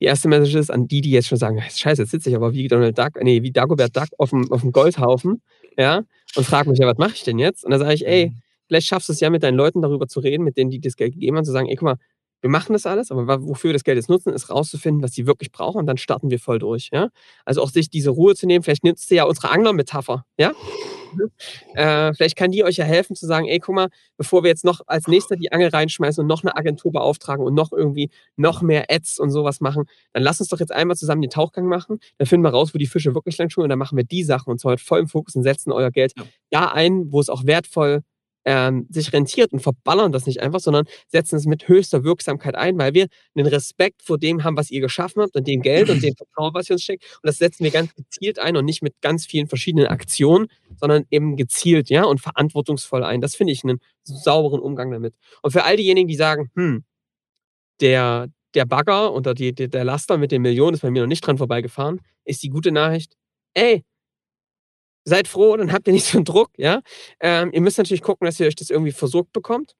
Die 0.00 0.06
erste 0.06 0.28
Message 0.28 0.54
ist 0.54 0.70
an 0.70 0.88
die, 0.88 1.02
die 1.02 1.10
jetzt 1.10 1.28
schon 1.28 1.38
sagen, 1.38 1.60
scheiße, 1.60 2.02
jetzt 2.02 2.10
sitze 2.10 2.30
ich 2.30 2.36
aber 2.36 2.54
wie 2.54 2.68
Donald 2.68 2.96
Duck, 2.96 3.22
nee, 3.22 3.42
wie 3.42 3.50
Dagobert 3.50 3.94
Duck 3.94 4.08
auf 4.16 4.30
dem, 4.30 4.50
auf 4.50 4.62
dem 4.62 4.72
Goldhaufen, 4.72 5.42
ja, 5.76 6.04
und 6.36 6.46
frage 6.46 6.70
mich, 6.70 6.78
ja, 6.78 6.86
was 6.86 6.96
mache 6.96 7.14
ich 7.14 7.22
denn 7.22 7.38
jetzt? 7.38 7.64
Und 7.64 7.72
dann 7.72 7.80
sage 7.80 7.94
ich, 7.94 8.06
ey, 8.06 8.30
mhm. 8.30 8.42
Vielleicht 8.70 8.86
schaffst 8.86 9.08
du 9.08 9.12
es 9.12 9.18
ja 9.18 9.30
mit 9.30 9.42
deinen 9.42 9.56
Leuten 9.56 9.82
darüber 9.82 10.06
zu 10.06 10.20
reden, 10.20 10.44
mit 10.44 10.56
denen, 10.56 10.70
die 10.70 10.80
das 10.80 10.94
Geld 10.94 11.14
gegeben 11.14 11.36
haben, 11.36 11.44
zu 11.44 11.50
sagen, 11.50 11.68
ey, 11.68 11.74
guck 11.74 11.86
mal, 11.86 11.96
wir 12.40 12.50
machen 12.50 12.72
das 12.72 12.86
alles, 12.86 13.10
aber 13.10 13.42
wofür 13.42 13.70
wir 13.70 13.72
das 13.72 13.82
Geld 13.82 13.96
jetzt 13.96 14.08
nutzen, 14.08 14.32
ist 14.32 14.48
rauszufinden, 14.48 15.02
was 15.02 15.12
sie 15.12 15.26
wirklich 15.26 15.50
brauchen 15.50 15.78
und 15.78 15.86
dann 15.86 15.98
starten 15.98 16.30
wir 16.30 16.38
voll 16.38 16.60
durch. 16.60 16.88
Ja? 16.92 17.08
Also 17.44 17.62
auch 17.62 17.70
sich 17.70 17.90
diese 17.90 18.10
Ruhe 18.10 18.36
zu 18.36 18.46
nehmen, 18.46 18.62
vielleicht 18.62 18.84
nutzt 18.84 19.10
ihr 19.10 19.18
ja 19.18 19.24
unsere 19.24 19.50
Angler-Metapher. 19.50 20.24
Ja? 20.38 20.52
Äh, 21.74 22.14
vielleicht 22.14 22.36
kann 22.36 22.52
die 22.52 22.62
euch 22.62 22.76
ja 22.76 22.84
helfen 22.84 23.16
zu 23.16 23.26
sagen, 23.26 23.48
ey, 23.48 23.58
guck 23.58 23.74
mal, 23.74 23.88
bevor 24.16 24.44
wir 24.44 24.48
jetzt 24.48 24.64
noch 24.64 24.80
als 24.86 25.08
nächster 25.08 25.34
die 25.34 25.50
Angel 25.50 25.68
reinschmeißen 25.68 26.22
und 26.22 26.28
noch 26.28 26.44
eine 26.44 26.56
Agentur 26.56 26.92
beauftragen 26.92 27.44
und 27.44 27.54
noch 27.54 27.72
irgendwie 27.72 28.10
noch 28.36 28.62
mehr 28.62 28.84
Ads 28.88 29.18
und 29.18 29.30
sowas 29.30 29.60
machen, 29.60 29.86
dann 30.12 30.22
lass 30.22 30.38
uns 30.38 30.50
doch 30.50 30.60
jetzt 30.60 30.70
einmal 30.70 30.96
zusammen 30.96 31.22
den 31.22 31.30
Tauchgang 31.30 31.66
machen, 31.66 31.98
dann 32.18 32.26
finden 32.28 32.44
wir 32.44 32.50
raus, 32.50 32.74
wo 32.74 32.78
die 32.78 32.86
Fische 32.86 33.12
wirklich 33.12 33.36
lang 33.38 33.50
schwimmen 33.50 33.64
und 33.64 33.70
dann 33.70 33.78
machen 33.80 33.96
wir 33.96 34.04
die 34.04 34.22
Sachen 34.22 34.50
und 34.50 34.60
zwar 34.60 34.78
voll 34.78 35.00
im 35.00 35.08
Fokus 35.08 35.34
und 35.34 35.42
setzen 35.42 35.72
euer 35.72 35.90
Geld 35.90 36.12
ja. 36.16 36.24
da 36.50 36.68
ein, 36.68 37.10
wo 37.10 37.18
es 37.18 37.28
auch 37.28 37.44
wertvoll 37.44 38.02
ähm, 38.52 38.88
sich 38.90 39.12
rentiert 39.12 39.52
und 39.52 39.60
verballern 39.60 40.10
das 40.10 40.26
nicht 40.26 40.40
einfach, 40.40 40.58
sondern 40.58 40.86
setzen 41.06 41.36
es 41.36 41.46
mit 41.46 41.68
höchster 41.68 42.02
Wirksamkeit 42.02 42.56
ein, 42.56 42.76
weil 42.78 42.94
wir 42.94 43.06
einen 43.36 43.46
Respekt 43.46 44.02
vor 44.02 44.18
dem 44.18 44.42
haben, 44.42 44.56
was 44.56 44.72
ihr 44.72 44.80
geschaffen 44.80 45.22
habt 45.22 45.36
und 45.36 45.46
dem 45.46 45.62
Geld 45.62 45.88
und 45.88 46.02
dem 46.02 46.14
Vertrauen, 46.16 46.52
was 46.52 46.68
ihr 46.68 46.74
uns 46.74 46.82
steckt. 46.82 47.04
Und 47.22 47.28
das 47.28 47.38
setzen 47.38 47.62
wir 47.62 47.70
ganz 47.70 47.94
gezielt 47.94 48.40
ein 48.40 48.56
und 48.56 48.64
nicht 48.64 48.82
mit 48.82 49.00
ganz 49.02 49.24
vielen 49.24 49.46
verschiedenen 49.46 49.86
Aktionen, 49.86 50.48
sondern 50.80 51.04
eben 51.10 51.36
gezielt, 51.36 51.90
ja, 51.90 52.02
und 52.02 52.20
verantwortungsvoll 52.20 53.04
ein. 53.04 53.20
Das 53.20 53.36
finde 53.36 53.52
ich 53.52 53.62
einen 53.62 53.78
sauberen 54.02 54.58
Umgang 54.58 54.90
damit. 54.90 55.14
Und 55.42 55.52
für 55.52 55.62
all 55.62 55.76
diejenigen, 55.76 56.08
die 56.08 56.16
sagen, 56.16 56.50
hm, 56.56 56.82
der, 57.80 58.26
der 58.54 58.64
Bagger 58.64 59.14
oder 59.14 59.32
die, 59.32 59.54
der 59.54 59.84
Laster 59.84 60.18
mit 60.18 60.32
den 60.32 60.42
Millionen 60.42 60.74
ist 60.74 60.80
bei 60.80 60.90
mir 60.90 61.02
noch 61.02 61.08
nicht 61.08 61.24
dran 61.24 61.38
vorbeigefahren, 61.38 62.00
ist 62.24 62.42
die 62.42 62.48
gute 62.50 62.72
Nachricht, 62.72 63.14
ey, 63.54 63.84
seid 65.04 65.28
froh, 65.28 65.56
dann 65.56 65.72
habt 65.72 65.86
ihr 65.86 65.92
nicht 65.92 66.04
so 66.06 66.18
einen 66.18 66.24
Druck, 66.24 66.50
ja. 66.56 66.82
Ähm, 67.20 67.50
ihr 67.52 67.60
müsst 67.60 67.78
natürlich 67.78 68.02
gucken, 68.02 68.26
dass 68.26 68.38
ihr 68.40 68.46
euch 68.46 68.56
das 68.56 68.70
irgendwie 68.70 68.92
versorgt 68.92 69.32
bekommt. 69.32 69.74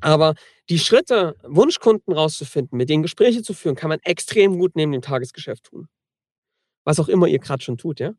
Aber 0.00 0.34
die 0.70 0.78
Schritte, 0.78 1.36
Wunschkunden 1.42 2.14
rauszufinden, 2.14 2.76
mit 2.78 2.88
denen 2.88 3.02
Gespräche 3.02 3.42
zu 3.42 3.54
führen, 3.54 3.76
kann 3.76 3.90
man 3.90 4.00
extrem 4.02 4.58
gut 4.58 4.76
neben 4.76 4.92
dem 4.92 5.02
Tagesgeschäft 5.02 5.64
tun. 5.64 5.88
Was 6.84 7.00
auch 7.00 7.08
immer 7.08 7.26
ihr 7.26 7.38
gerade 7.38 7.62
schon 7.62 7.78
tut, 7.78 8.00
ja. 8.00 8.14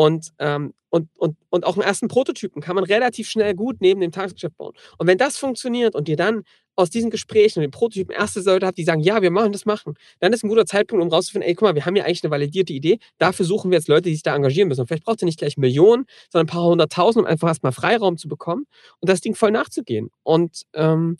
Und, 0.00 0.32
ähm, 0.38 0.72
und, 0.88 1.10
und, 1.18 1.36
und 1.50 1.66
auch 1.66 1.74
einen 1.74 1.82
ersten 1.82 2.08
Prototypen 2.08 2.62
kann 2.62 2.74
man 2.74 2.84
relativ 2.84 3.28
schnell 3.28 3.54
gut 3.54 3.82
neben 3.82 4.00
dem 4.00 4.12
Tagesgeschäft 4.12 4.56
bauen. 4.56 4.72
Und 4.96 5.06
wenn 5.06 5.18
das 5.18 5.36
funktioniert 5.36 5.94
und 5.94 6.08
ihr 6.08 6.16
dann 6.16 6.44
aus 6.74 6.88
diesen 6.88 7.10
Gesprächen 7.10 7.58
und 7.58 7.64
den 7.64 7.70
Prototypen 7.70 8.16
erste 8.16 8.40
Leute 8.40 8.66
habt, 8.66 8.78
die 8.78 8.84
sagen, 8.84 9.02
ja, 9.02 9.20
wir 9.20 9.30
machen 9.30 9.52
das 9.52 9.66
machen, 9.66 9.96
dann 10.20 10.32
ist 10.32 10.42
ein 10.42 10.48
guter 10.48 10.64
Zeitpunkt, 10.64 11.04
um 11.04 11.10
rauszufinden, 11.10 11.46
ey, 11.46 11.54
guck 11.54 11.68
mal, 11.68 11.74
wir 11.74 11.84
haben 11.84 11.96
ja 11.96 12.04
eigentlich 12.04 12.24
eine 12.24 12.30
validierte 12.30 12.72
Idee. 12.72 12.98
Dafür 13.18 13.44
suchen 13.44 13.70
wir 13.70 13.76
jetzt 13.76 13.88
Leute, 13.88 14.04
die 14.08 14.14
sich 14.14 14.22
da 14.22 14.34
engagieren 14.34 14.68
müssen. 14.68 14.80
Und 14.80 14.86
vielleicht 14.86 15.04
braucht 15.04 15.20
ihr 15.20 15.26
nicht 15.26 15.38
gleich 15.38 15.58
Millionen, 15.58 16.06
sondern 16.30 16.46
ein 16.46 16.50
paar 16.50 16.64
hunderttausend, 16.64 17.26
um 17.26 17.30
einfach 17.30 17.48
erstmal 17.48 17.72
Freiraum 17.72 18.16
zu 18.16 18.26
bekommen 18.26 18.64
und 19.00 19.10
das 19.10 19.20
Ding 19.20 19.34
voll 19.34 19.50
nachzugehen. 19.50 20.08
Und, 20.22 20.62
ähm, 20.72 21.18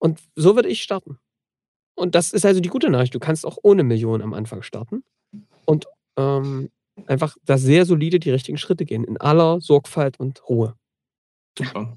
und 0.00 0.18
so 0.34 0.56
würde 0.56 0.68
ich 0.68 0.82
starten. 0.82 1.20
Und 1.94 2.16
das 2.16 2.32
ist 2.32 2.44
also 2.44 2.58
die 2.58 2.68
gute 2.68 2.90
Nachricht. 2.90 3.14
Du 3.14 3.20
kannst 3.20 3.46
auch 3.46 3.58
ohne 3.62 3.84
Millionen 3.84 4.24
am 4.24 4.34
Anfang 4.34 4.62
starten. 4.62 5.04
Und 5.66 5.86
ähm, 6.16 6.70
einfach 7.06 7.36
da 7.44 7.58
sehr 7.58 7.84
solide 7.84 8.18
die 8.18 8.30
richtigen 8.30 8.58
Schritte 8.58 8.84
gehen, 8.84 9.04
in 9.04 9.16
aller 9.18 9.60
Sorgfalt 9.60 10.18
und 10.18 10.48
Ruhe. 10.48 10.74
Super. 11.58 11.96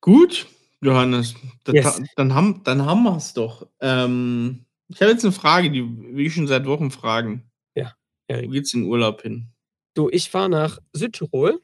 Gut, 0.00 0.46
Johannes, 0.80 1.34
yes. 1.68 2.02
dann 2.16 2.34
haben, 2.34 2.62
dann 2.64 2.84
haben 2.84 3.02
wir 3.02 3.16
es 3.16 3.34
doch. 3.34 3.66
Ähm, 3.80 4.64
ich 4.88 5.00
habe 5.00 5.10
jetzt 5.10 5.24
eine 5.24 5.32
Frage, 5.32 5.70
die 5.70 5.82
ich 6.16 6.34
schon 6.34 6.46
seit 6.46 6.66
Wochen 6.66 6.90
fragen. 6.90 7.42
Ja. 7.74 7.92
Erik. 8.28 8.48
Wo 8.48 8.52
geht's 8.52 8.74
in 8.74 8.84
Urlaub 8.84 9.22
hin? 9.22 9.48
Du, 9.94 10.08
ich 10.10 10.30
fahre 10.30 10.48
nach 10.48 10.78
Südtirol. 10.92 11.60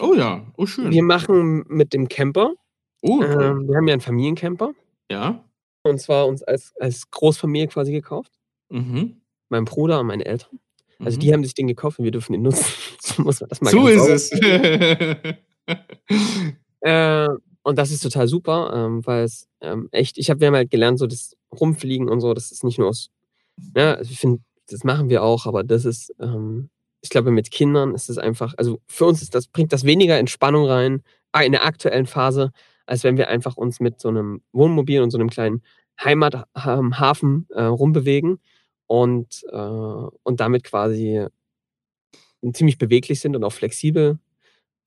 Oh 0.00 0.14
ja, 0.14 0.44
oh 0.56 0.66
schön. 0.66 0.90
Wir 0.90 1.02
machen 1.02 1.64
mit 1.68 1.92
dem 1.92 2.08
Camper. 2.08 2.54
Oh, 3.02 3.22
ähm, 3.22 3.68
wir 3.68 3.76
haben 3.76 3.86
ja 3.86 3.92
einen 3.92 4.00
Familiencamper. 4.00 4.72
Ja. 5.10 5.44
Und 5.82 6.00
zwar 6.00 6.26
uns 6.26 6.42
als, 6.42 6.74
als 6.80 7.10
Großfamilie 7.10 7.68
quasi 7.68 7.92
gekauft. 7.92 8.32
Mhm. 8.70 9.20
Mein 9.50 9.66
Bruder 9.66 10.00
und 10.00 10.06
meine 10.06 10.24
Eltern. 10.24 10.58
Also 11.04 11.16
mhm. 11.16 11.20
die 11.20 11.32
haben 11.32 11.44
sich 11.44 11.54
den 11.54 11.66
gekauft 11.66 11.98
und 11.98 12.04
wir 12.04 12.12
dürfen 12.12 12.34
ihn 12.34 12.42
nutzen. 12.42 12.64
so 13.00 13.22
muss 13.22 13.40
man 13.40 13.48
das 13.48 13.60
mal 13.60 13.70
So 13.70 13.86
ist 13.86 14.08
es. 14.08 14.32
äh, 16.80 17.28
und 17.62 17.78
das 17.78 17.90
ist 17.90 18.02
total 18.02 18.28
super, 18.28 18.72
ähm, 18.74 19.06
weil 19.06 19.24
es 19.24 19.48
ähm, 19.60 19.88
echt, 19.90 20.18
ich 20.18 20.30
habe, 20.30 20.40
wir 20.40 20.48
haben 20.48 20.54
halt 20.54 20.70
gelernt, 20.70 20.98
so 20.98 21.06
das 21.06 21.34
Rumfliegen 21.52 22.08
und 22.08 22.20
so, 22.20 22.34
das 22.34 22.52
ist 22.52 22.62
nicht 22.62 22.78
nur 22.78 22.88
aus, 22.88 23.10
ja, 23.76 23.94
also 23.94 24.10
ich 24.10 24.20
finde, 24.20 24.42
das 24.68 24.84
machen 24.84 25.08
wir 25.08 25.22
auch, 25.22 25.46
aber 25.46 25.64
das 25.64 25.84
ist, 25.86 26.14
ähm, 26.20 26.68
ich 27.00 27.08
glaube, 27.08 27.30
mit 27.30 27.50
Kindern 27.50 27.94
ist 27.94 28.10
es 28.10 28.18
einfach, 28.18 28.54
also 28.58 28.80
für 28.86 29.06
uns 29.06 29.22
ist 29.22 29.34
das, 29.34 29.46
bringt 29.46 29.72
das 29.72 29.84
weniger 29.84 30.18
Entspannung 30.18 30.66
rein 30.66 31.02
ah, 31.32 31.42
in 31.42 31.52
der 31.52 31.64
aktuellen 31.64 32.06
Phase, 32.06 32.50
als 32.86 33.02
wenn 33.02 33.16
wir 33.16 33.28
einfach 33.28 33.56
uns 33.56 33.80
mit 33.80 33.98
so 33.98 34.08
einem 34.08 34.42
Wohnmobil 34.52 35.00
und 35.00 35.10
so 35.10 35.18
einem 35.18 35.30
kleinen 35.30 35.62
Heimathafen 36.02 37.46
äh, 37.50 37.62
rumbewegen 37.62 38.40
und, 38.86 39.44
äh, 39.50 39.56
und 39.56 40.40
damit 40.40 40.64
quasi 40.64 41.26
ziemlich 42.52 42.78
beweglich 42.78 43.20
sind 43.20 43.36
und 43.36 43.44
auch 43.44 43.52
flexibel. 43.52 44.18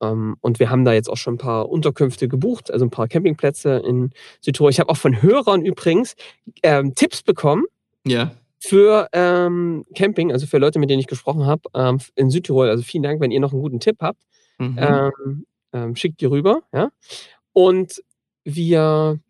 Ähm, 0.00 0.36
und 0.40 0.60
wir 0.60 0.70
haben 0.70 0.84
da 0.84 0.92
jetzt 0.92 1.08
auch 1.08 1.16
schon 1.16 1.34
ein 1.34 1.38
paar 1.38 1.68
Unterkünfte 1.68 2.28
gebucht, 2.28 2.70
also 2.70 2.84
ein 2.84 2.90
paar 2.90 3.08
Campingplätze 3.08 3.82
in 3.84 4.10
Südtirol. 4.40 4.70
Ich 4.70 4.80
habe 4.80 4.90
auch 4.90 4.96
von 4.96 5.22
Hörern 5.22 5.64
übrigens 5.64 6.14
ähm, 6.62 6.94
Tipps 6.94 7.22
bekommen. 7.22 7.64
Ja. 8.06 8.32
Für 8.60 9.08
ähm, 9.12 9.84
Camping, 9.94 10.32
also 10.32 10.46
für 10.46 10.58
Leute, 10.58 10.78
mit 10.78 10.90
denen 10.90 11.00
ich 11.00 11.06
gesprochen 11.06 11.46
habe, 11.46 11.62
ähm, 11.74 11.98
in 12.16 12.30
Südtirol. 12.30 12.68
Also 12.68 12.82
vielen 12.82 13.02
Dank, 13.02 13.20
wenn 13.20 13.30
ihr 13.30 13.40
noch 13.40 13.52
einen 13.52 13.62
guten 13.62 13.80
Tipp 13.80 13.98
habt. 14.00 14.22
Mhm. 14.58 14.76
Ähm, 14.78 15.46
ähm, 15.72 15.96
schickt 15.96 16.20
die 16.20 16.26
rüber, 16.26 16.62
ja. 16.72 16.90
Und 17.52 18.02
wir 18.44 19.20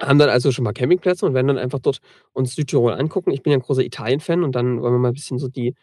haben 0.00 0.18
dann 0.18 0.28
also 0.28 0.52
schon 0.52 0.64
mal 0.64 0.72
Campingplätze 0.72 1.26
und 1.26 1.34
werden 1.34 1.48
dann 1.48 1.58
einfach 1.58 1.80
dort 1.80 2.00
uns 2.32 2.54
Südtirol 2.54 2.92
angucken. 2.92 3.30
Ich 3.32 3.42
bin 3.42 3.52
ja 3.52 3.58
ein 3.58 3.62
großer 3.62 3.84
Italien-Fan 3.84 4.44
und 4.44 4.52
dann 4.54 4.80
wollen 4.80 4.94
wir 4.94 4.98
mal 4.98 5.08
ein 5.08 5.14
bisschen 5.14 5.38
so 5.38 5.48
die 5.48 5.74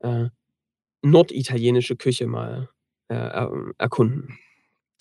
äh, 0.00 0.26
norditalienische 1.02 1.96
Küche 1.96 2.26
mal 2.26 2.68
äh, 3.08 3.46
erkunden. 3.78 4.38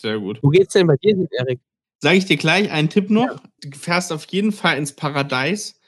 Sehr 0.01 0.19
gut. 0.19 0.39
Wo 0.41 0.49
geht's 0.49 0.73
denn 0.73 0.87
bei 0.87 0.95
dir 0.97 1.15
hin, 1.15 1.27
Erik? 1.31 1.59
Sage 1.99 2.17
ich 2.17 2.25
dir 2.25 2.37
gleich 2.37 2.69
einen 2.71 2.89
Tipp 2.89 3.09
noch. 3.09 3.27
Ja. 3.27 3.41
Du 3.61 3.77
fährst 3.77 4.11
auf 4.11 4.25
jeden 4.25 4.51
Fall 4.51 4.77
ins 4.77 4.93
Paradies 4.93 5.79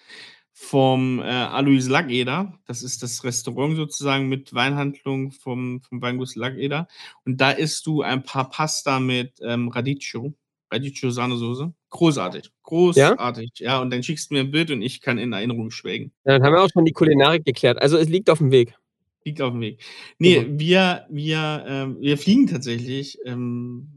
vom 0.54 1.20
äh, 1.20 1.24
Alois 1.24 1.90
Lackeder. 1.90 2.58
Das 2.66 2.84
ist 2.84 3.04
das 3.04 3.26
Restaurant 3.26 3.76
sozusagen 3.76 4.30
mit 4.30 4.54
Weinhandlung 4.54 5.32
vom, 5.32 5.82
vom 5.82 6.02
Weinguss 6.02 6.36
Lackeder. 6.36 6.88
Und 7.26 7.42
da 7.42 7.52
isst 7.52 7.86
du 7.86 8.02
ein 8.02 8.24
paar 8.24 8.50
Pasta 8.50 9.02
mit 9.02 9.34
ähm, 9.42 9.68
Radicchio. 9.68 10.34
Radicchio 10.72 11.10
Sahnesoße. 11.10 11.74
Großartig. 11.96 12.52
Großartig. 12.64 13.52
Ja? 13.56 13.66
ja, 13.66 13.82
und 13.82 13.90
dann 13.90 14.04
schickst 14.04 14.30
du 14.30 14.34
mir 14.34 14.42
ein 14.42 14.52
Bild 14.52 14.70
und 14.70 14.82
ich 14.82 15.00
kann 15.00 15.18
in 15.18 15.32
Erinnerung 15.32 15.72
schwelgen. 15.72 16.12
Ja, 16.26 16.34
dann 16.34 16.44
haben 16.44 16.54
wir 16.54 16.62
auch 16.62 16.70
schon 16.70 16.84
die 16.84 16.92
Kulinarik 16.92 17.46
geklärt. 17.46 17.82
Also 17.82 17.98
es 17.98 18.10
liegt 18.10 18.30
auf 18.30 18.40
dem 18.40 18.52
Weg. 18.52 18.76
Liegt 19.24 19.42
auf 19.42 19.54
dem 19.54 19.62
Weg. 19.62 19.80
Nee, 20.20 20.42
mhm. 20.42 20.60
wir, 20.60 21.06
wir, 21.10 21.66
ähm, 21.66 21.98
wir 22.02 22.18
fliegen 22.18 22.48
tatsächlich. 22.48 23.18
Ähm, 23.26 23.88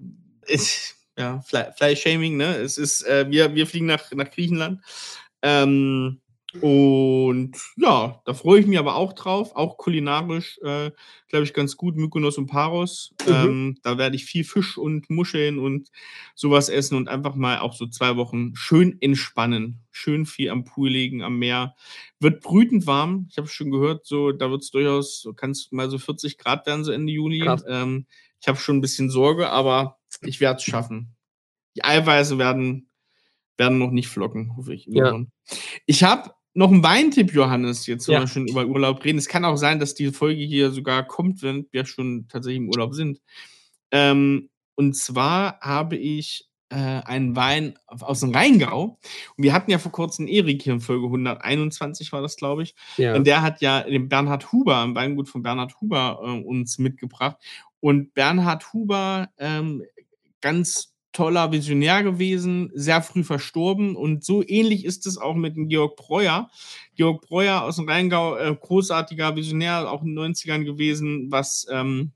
ist, 0.46 0.94
ja, 1.18 1.40
Fly-Shaming, 1.40 2.36
ne? 2.36 2.54
Es 2.58 2.78
ist, 2.78 3.02
äh, 3.02 3.26
wir, 3.28 3.56
wir 3.56 3.66
fliegen 3.66 3.86
nach, 3.86 4.12
nach 4.12 4.30
Griechenland. 4.30 4.80
Ähm, 5.42 6.20
und 6.62 7.56
ja, 7.76 8.22
da 8.24 8.32
freue 8.32 8.60
ich 8.60 8.66
mich 8.66 8.78
aber 8.78 8.96
auch 8.96 9.12
drauf. 9.12 9.54
Auch 9.54 9.76
kulinarisch, 9.76 10.58
äh, 10.62 10.90
glaube 11.28 11.44
ich, 11.44 11.52
ganz 11.52 11.76
gut. 11.76 11.96
Mykonos 11.96 12.38
und 12.38 12.46
Paros. 12.46 13.14
Mhm. 13.26 13.32
Ähm, 13.32 13.78
da 13.82 13.98
werde 13.98 14.16
ich 14.16 14.24
viel 14.24 14.44
Fisch 14.44 14.78
und 14.78 15.10
Muscheln 15.10 15.58
und 15.58 15.90
sowas 16.34 16.70
essen 16.70 16.96
und 16.96 17.08
einfach 17.08 17.34
mal 17.34 17.58
auch 17.58 17.74
so 17.74 17.86
zwei 17.86 18.16
Wochen 18.16 18.52
schön 18.54 18.96
entspannen. 19.02 19.80
Schön 19.90 20.24
viel 20.24 20.48
am 20.48 20.64
Pool 20.64 20.88
liegen, 20.88 21.22
am 21.22 21.38
Meer. 21.38 21.74
Wird 22.18 22.40
brütend 22.40 22.86
warm. 22.86 23.26
Ich 23.30 23.36
habe 23.36 23.48
schon 23.48 23.70
gehört, 23.70 24.06
so 24.06 24.32
da 24.32 24.50
wird 24.50 24.62
es 24.62 24.70
durchaus, 24.70 25.20
so 25.20 25.34
kann 25.34 25.50
es 25.50 25.70
mal 25.70 25.90
so 25.90 25.98
40 25.98 26.38
Grad 26.38 26.66
werden, 26.66 26.82
so 26.82 26.92
Ende 26.92 27.12
Juni. 27.12 27.46
Ähm, 27.68 28.06
ich 28.40 28.48
habe 28.48 28.58
schon 28.58 28.78
ein 28.78 28.80
bisschen 28.80 29.10
Sorge, 29.10 29.50
aber 29.50 29.98
ich 30.22 30.40
werde 30.40 30.58
es 30.58 30.64
schaffen. 30.64 31.14
Die 31.76 31.84
Eiweiße 31.84 32.38
werden, 32.38 32.88
werden 33.58 33.78
noch 33.78 33.90
nicht 33.90 34.08
flocken, 34.08 34.56
hoffe 34.56 34.72
ich. 34.72 34.86
Ja. 34.86 35.20
Ich 35.86 36.04
habe 36.04 36.32
noch 36.58 36.72
ein 36.72 36.82
Weintipp, 36.82 37.32
Johannes, 37.32 37.86
jetzt 37.86 38.08
wenn 38.08 38.20
wir 38.20 38.26
schon 38.26 38.48
über 38.48 38.66
Urlaub 38.66 39.04
reden. 39.04 39.18
Es 39.18 39.28
kann 39.28 39.44
auch 39.44 39.54
sein, 39.54 39.78
dass 39.78 39.94
die 39.94 40.10
Folge 40.10 40.42
hier 40.42 40.72
sogar 40.72 41.06
kommt, 41.06 41.40
wenn 41.42 41.68
wir 41.70 41.86
schon 41.86 42.26
tatsächlich 42.28 42.60
im 42.60 42.68
Urlaub 42.68 42.94
sind. 42.94 43.20
Ähm, 43.92 44.50
und 44.74 44.96
zwar 44.96 45.60
habe 45.60 45.94
ich 45.94 46.48
äh, 46.70 46.74
einen 46.74 47.36
Wein 47.36 47.78
aus 47.86 48.20
dem 48.20 48.34
Rheingau. 48.34 48.98
Und 49.36 49.44
wir 49.44 49.52
hatten 49.52 49.70
ja 49.70 49.78
vor 49.78 49.92
kurzem 49.92 50.26
Erik 50.26 50.62
hier 50.62 50.72
in 50.72 50.80
Folge 50.80 51.06
121, 51.06 52.10
war 52.12 52.22
das, 52.22 52.34
glaube 52.34 52.64
ich. 52.64 52.74
Ja. 52.96 53.14
Und 53.14 53.28
der 53.28 53.42
hat 53.42 53.60
ja 53.60 53.84
den 53.84 54.08
Bernhard 54.08 54.50
Huber, 54.50 54.82
ein 54.82 54.96
Weingut 54.96 55.28
von 55.28 55.42
Bernhard 55.42 55.80
Huber, 55.80 56.18
äh, 56.24 56.42
uns 56.42 56.78
mitgebracht. 56.78 57.36
Und 57.78 58.14
Bernhard 58.14 58.72
Huber, 58.72 59.28
ähm, 59.38 59.84
ganz 60.40 60.92
toller 61.12 61.52
Visionär 61.52 62.02
gewesen, 62.02 62.70
sehr 62.74 63.02
früh 63.02 63.24
verstorben 63.24 63.96
und 63.96 64.24
so 64.24 64.42
ähnlich 64.46 64.84
ist 64.84 65.06
es 65.06 65.18
auch 65.18 65.34
mit 65.34 65.56
dem 65.56 65.68
Georg 65.68 65.96
Breuer. 65.96 66.50
Georg 66.96 67.22
Breuer 67.22 67.62
aus 67.62 67.76
dem 67.76 67.88
Rheingau, 67.88 68.36
äh, 68.36 68.54
großartiger 68.54 69.34
Visionär, 69.34 69.90
auch 69.90 70.02
in 70.02 70.14
den 70.14 70.34
90ern 70.34 70.64
gewesen, 70.64 71.30
was 71.30 71.66
ähm, 71.70 72.12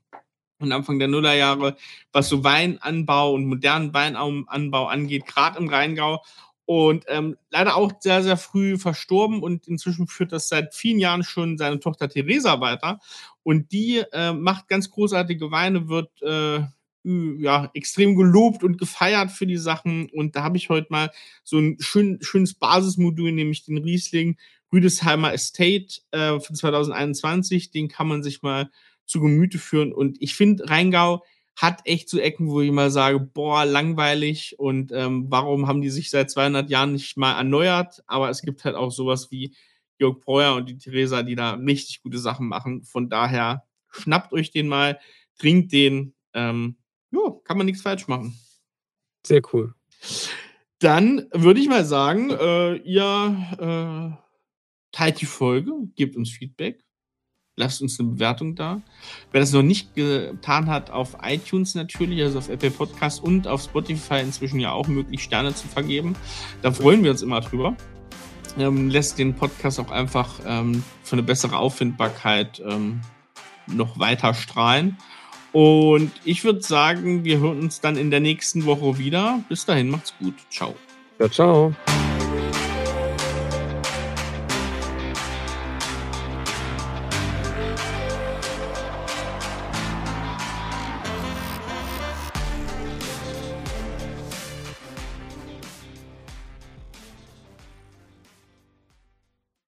und 0.63 0.71
Anfang 0.71 0.97
der 0.97 1.07
Nullerjahre, 1.07 1.75
was 2.11 2.29
so 2.29 2.43
Weinanbau 2.43 3.33
und 3.33 3.45
modernen 3.45 3.93
Weinanbau 3.93 4.87
angeht, 4.87 5.27
gerade 5.27 5.59
im 5.59 5.67
Rheingau. 5.67 6.23
Und 6.65 7.03
ähm, 7.09 7.35
leider 7.49 7.75
auch 7.75 7.91
sehr, 7.99 8.23
sehr 8.23 8.37
früh 8.37 8.77
verstorben 8.77 9.43
und 9.43 9.67
inzwischen 9.67 10.07
führt 10.07 10.31
das 10.31 10.47
seit 10.47 10.73
vielen 10.73 10.99
Jahren 10.99 11.23
schon 11.23 11.57
seine 11.57 11.79
Tochter 11.79 12.07
Theresa 12.07 12.61
weiter. 12.61 12.99
Und 13.43 13.73
die 13.73 14.01
äh, 14.13 14.31
macht 14.31 14.69
ganz 14.69 14.89
großartige 14.89 15.51
Weine, 15.51 15.89
wird 15.89 16.09
äh, 16.21 16.61
ja, 17.03 17.69
extrem 17.73 18.15
gelobt 18.15 18.63
und 18.63 18.77
gefeiert 18.77 19.31
für 19.31 19.45
die 19.45 19.57
Sachen. 19.57 20.09
Und 20.09 20.35
da 20.35 20.43
habe 20.43 20.57
ich 20.57 20.69
heute 20.69 20.87
mal 20.89 21.11
so 21.43 21.57
ein 21.57 21.77
schön, 21.79 22.19
schönes 22.21 22.53
Basismodul, 22.53 23.31
nämlich 23.31 23.65
den 23.65 23.77
Riesling 23.77 24.37
Rüdesheimer 24.71 25.33
Estate 25.33 26.01
äh, 26.11 26.39
von 26.39 26.55
2021. 26.55 27.71
Den 27.71 27.89
kann 27.89 28.07
man 28.07 28.23
sich 28.23 28.41
mal 28.41 28.69
zu 29.05 29.19
Gemüte 29.19 29.59
führen. 29.59 29.93
Und 29.93 30.21
ich 30.21 30.35
finde, 30.35 30.69
Rheingau 30.69 31.23
hat 31.55 31.81
echt 31.85 32.09
so 32.09 32.19
Ecken, 32.19 32.49
wo 32.49 32.61
ich 32.61 32.71
mal 32.71 32.89
sage, 32.89 33.19
boah, 33.19 33.65
langweilig 33.65 34.57
und 34.57 34.91
ähm, 34.91 35.25
warum 35.29 35.67
haben 35.67 35.81
die 35.81 35.91
sich 35.91 36.09
seit 36.09 36.31
200 36.31 36.69
Jahren 36.69 36.93
nicht 36.93 37.15
mal 37.15 37.37
erneuert? 37.37 38.01
Aber 38.07 38.29
es 38.29 38.41
gibt 38.41 38.63
halt 38.63 38.75
auch 38.75 38.91
sowas 38.91 39.29
wie 39.29 39.53
Jörg 39.99 40.19
Breuer 40.21 40.55
und 40.55 40.67
die 40.67 40.77
Theresa, 40.77 41.21
die 41.21 41.35
da 41.35 41.53
richtig 41.53 42.01
gute 42.01 42.17
Sachen 42.17 42.47
machen. 42.47 42.83
Von 42.83 43.09
daher 43.09 43.63
schnappt 43.91 44.33
euch 44.33 44.51
den 44.51 44.67
mal, 44.67 44.99
trinkt 45.37 45.71
den. 45.71 46.15
Ähm, 46.33 46.77
ja, 47.13 47.31
kann 47.43 47.57
man 47.57 47.65
nichts 47.65 47.81
falsch 47.81 48.07
machen. 48.07 48.37
Sehr 49.25 49.41
cool. 49.53 49.73
Dann 50.79 51.27
würde 51.31 51.61
ich 51.61 51.69
mal 51.69 51.85
sagen, 51.85 52.31
äh, 52.31 52.75
ihr 52.75 53.37
äh, 53.57 54.23
teilt 54.91 55.21
die 55.21 55.25
Folge, 55.25 55.71
gebt 55.95 56.17
uns 56.17 56.29
Feedback, 56.29 56.83
lasst 57.55 57.81
uns 57.81 57.99
eine 57.99 58.09
Bewertung 58.09 58.55
da. 58.55 58.81
Wer 59.31 59.39
das 59.39 59.53
noch 59.53 59.61
nicht 59.61 59.95
getan 59.95 60.67
hat, 60.67 60.91
auf 60.91 61.17
iTunes 61.23 61.75
natürlich, 61.75 62.21
also 62.21 62.39
auf 62.39 62.49
Apple 62.49 62.71
Podcast 62.71 63.23
und 63.23 63.47
auf 63.47 63.63
Spotify 63.63 64.19
inzwischen 64.19 64.59
ja 64.59 64.71
auch 64.71 64.87
möglich, 64.87 65.23
Sterne 65.23 65.53
zu 65.53 65.67
vergeben. 65.67 66.15
Da 66.61 66.71
freuen 66.71 67.03
wir 67.03 67.11
uns 67.11 67.21
immer 67.21 67.39
drüber. 67.39 67.77
Ähm, 68.57 68.89
lässt 68.89 69.17
den 69.17 69.35
Podcast 69.35 69.79
auch 69.79 69.89
einfach 69.89 70.39
ähm, 70.45 70.83
für 71.03 71.13
eine 71.13 71.23
bessere 71.23 71.57
Auffindbarkeit 71.57 72.61
ähm, 72.65 73.01
noch 73.67 73.97
weiter 73.99 74.33
strahlen. 74.33 74.97
Und 75.53 76.11
ich 76.25 76.43
würde 76.43 76.61
sagen, 76.61 77.23
wir 77.23 77.39
hören 77.39 77.59
uns 77.59 77.79
dann 77.79 77.95
in 77.95 78.11
der 78.11 78.19
nächsten 78.19 78.65
Woche 78.65 78.97
wieder. 78.97 79.39
Bis 79.47 79.65
dahin, 79.65 79.89
macht's 79.89 80.13
gut. 80.19 80.33
Ciao. 80.49 80.75
Ja, 81.19 81.29
ciao. 81.29 81.73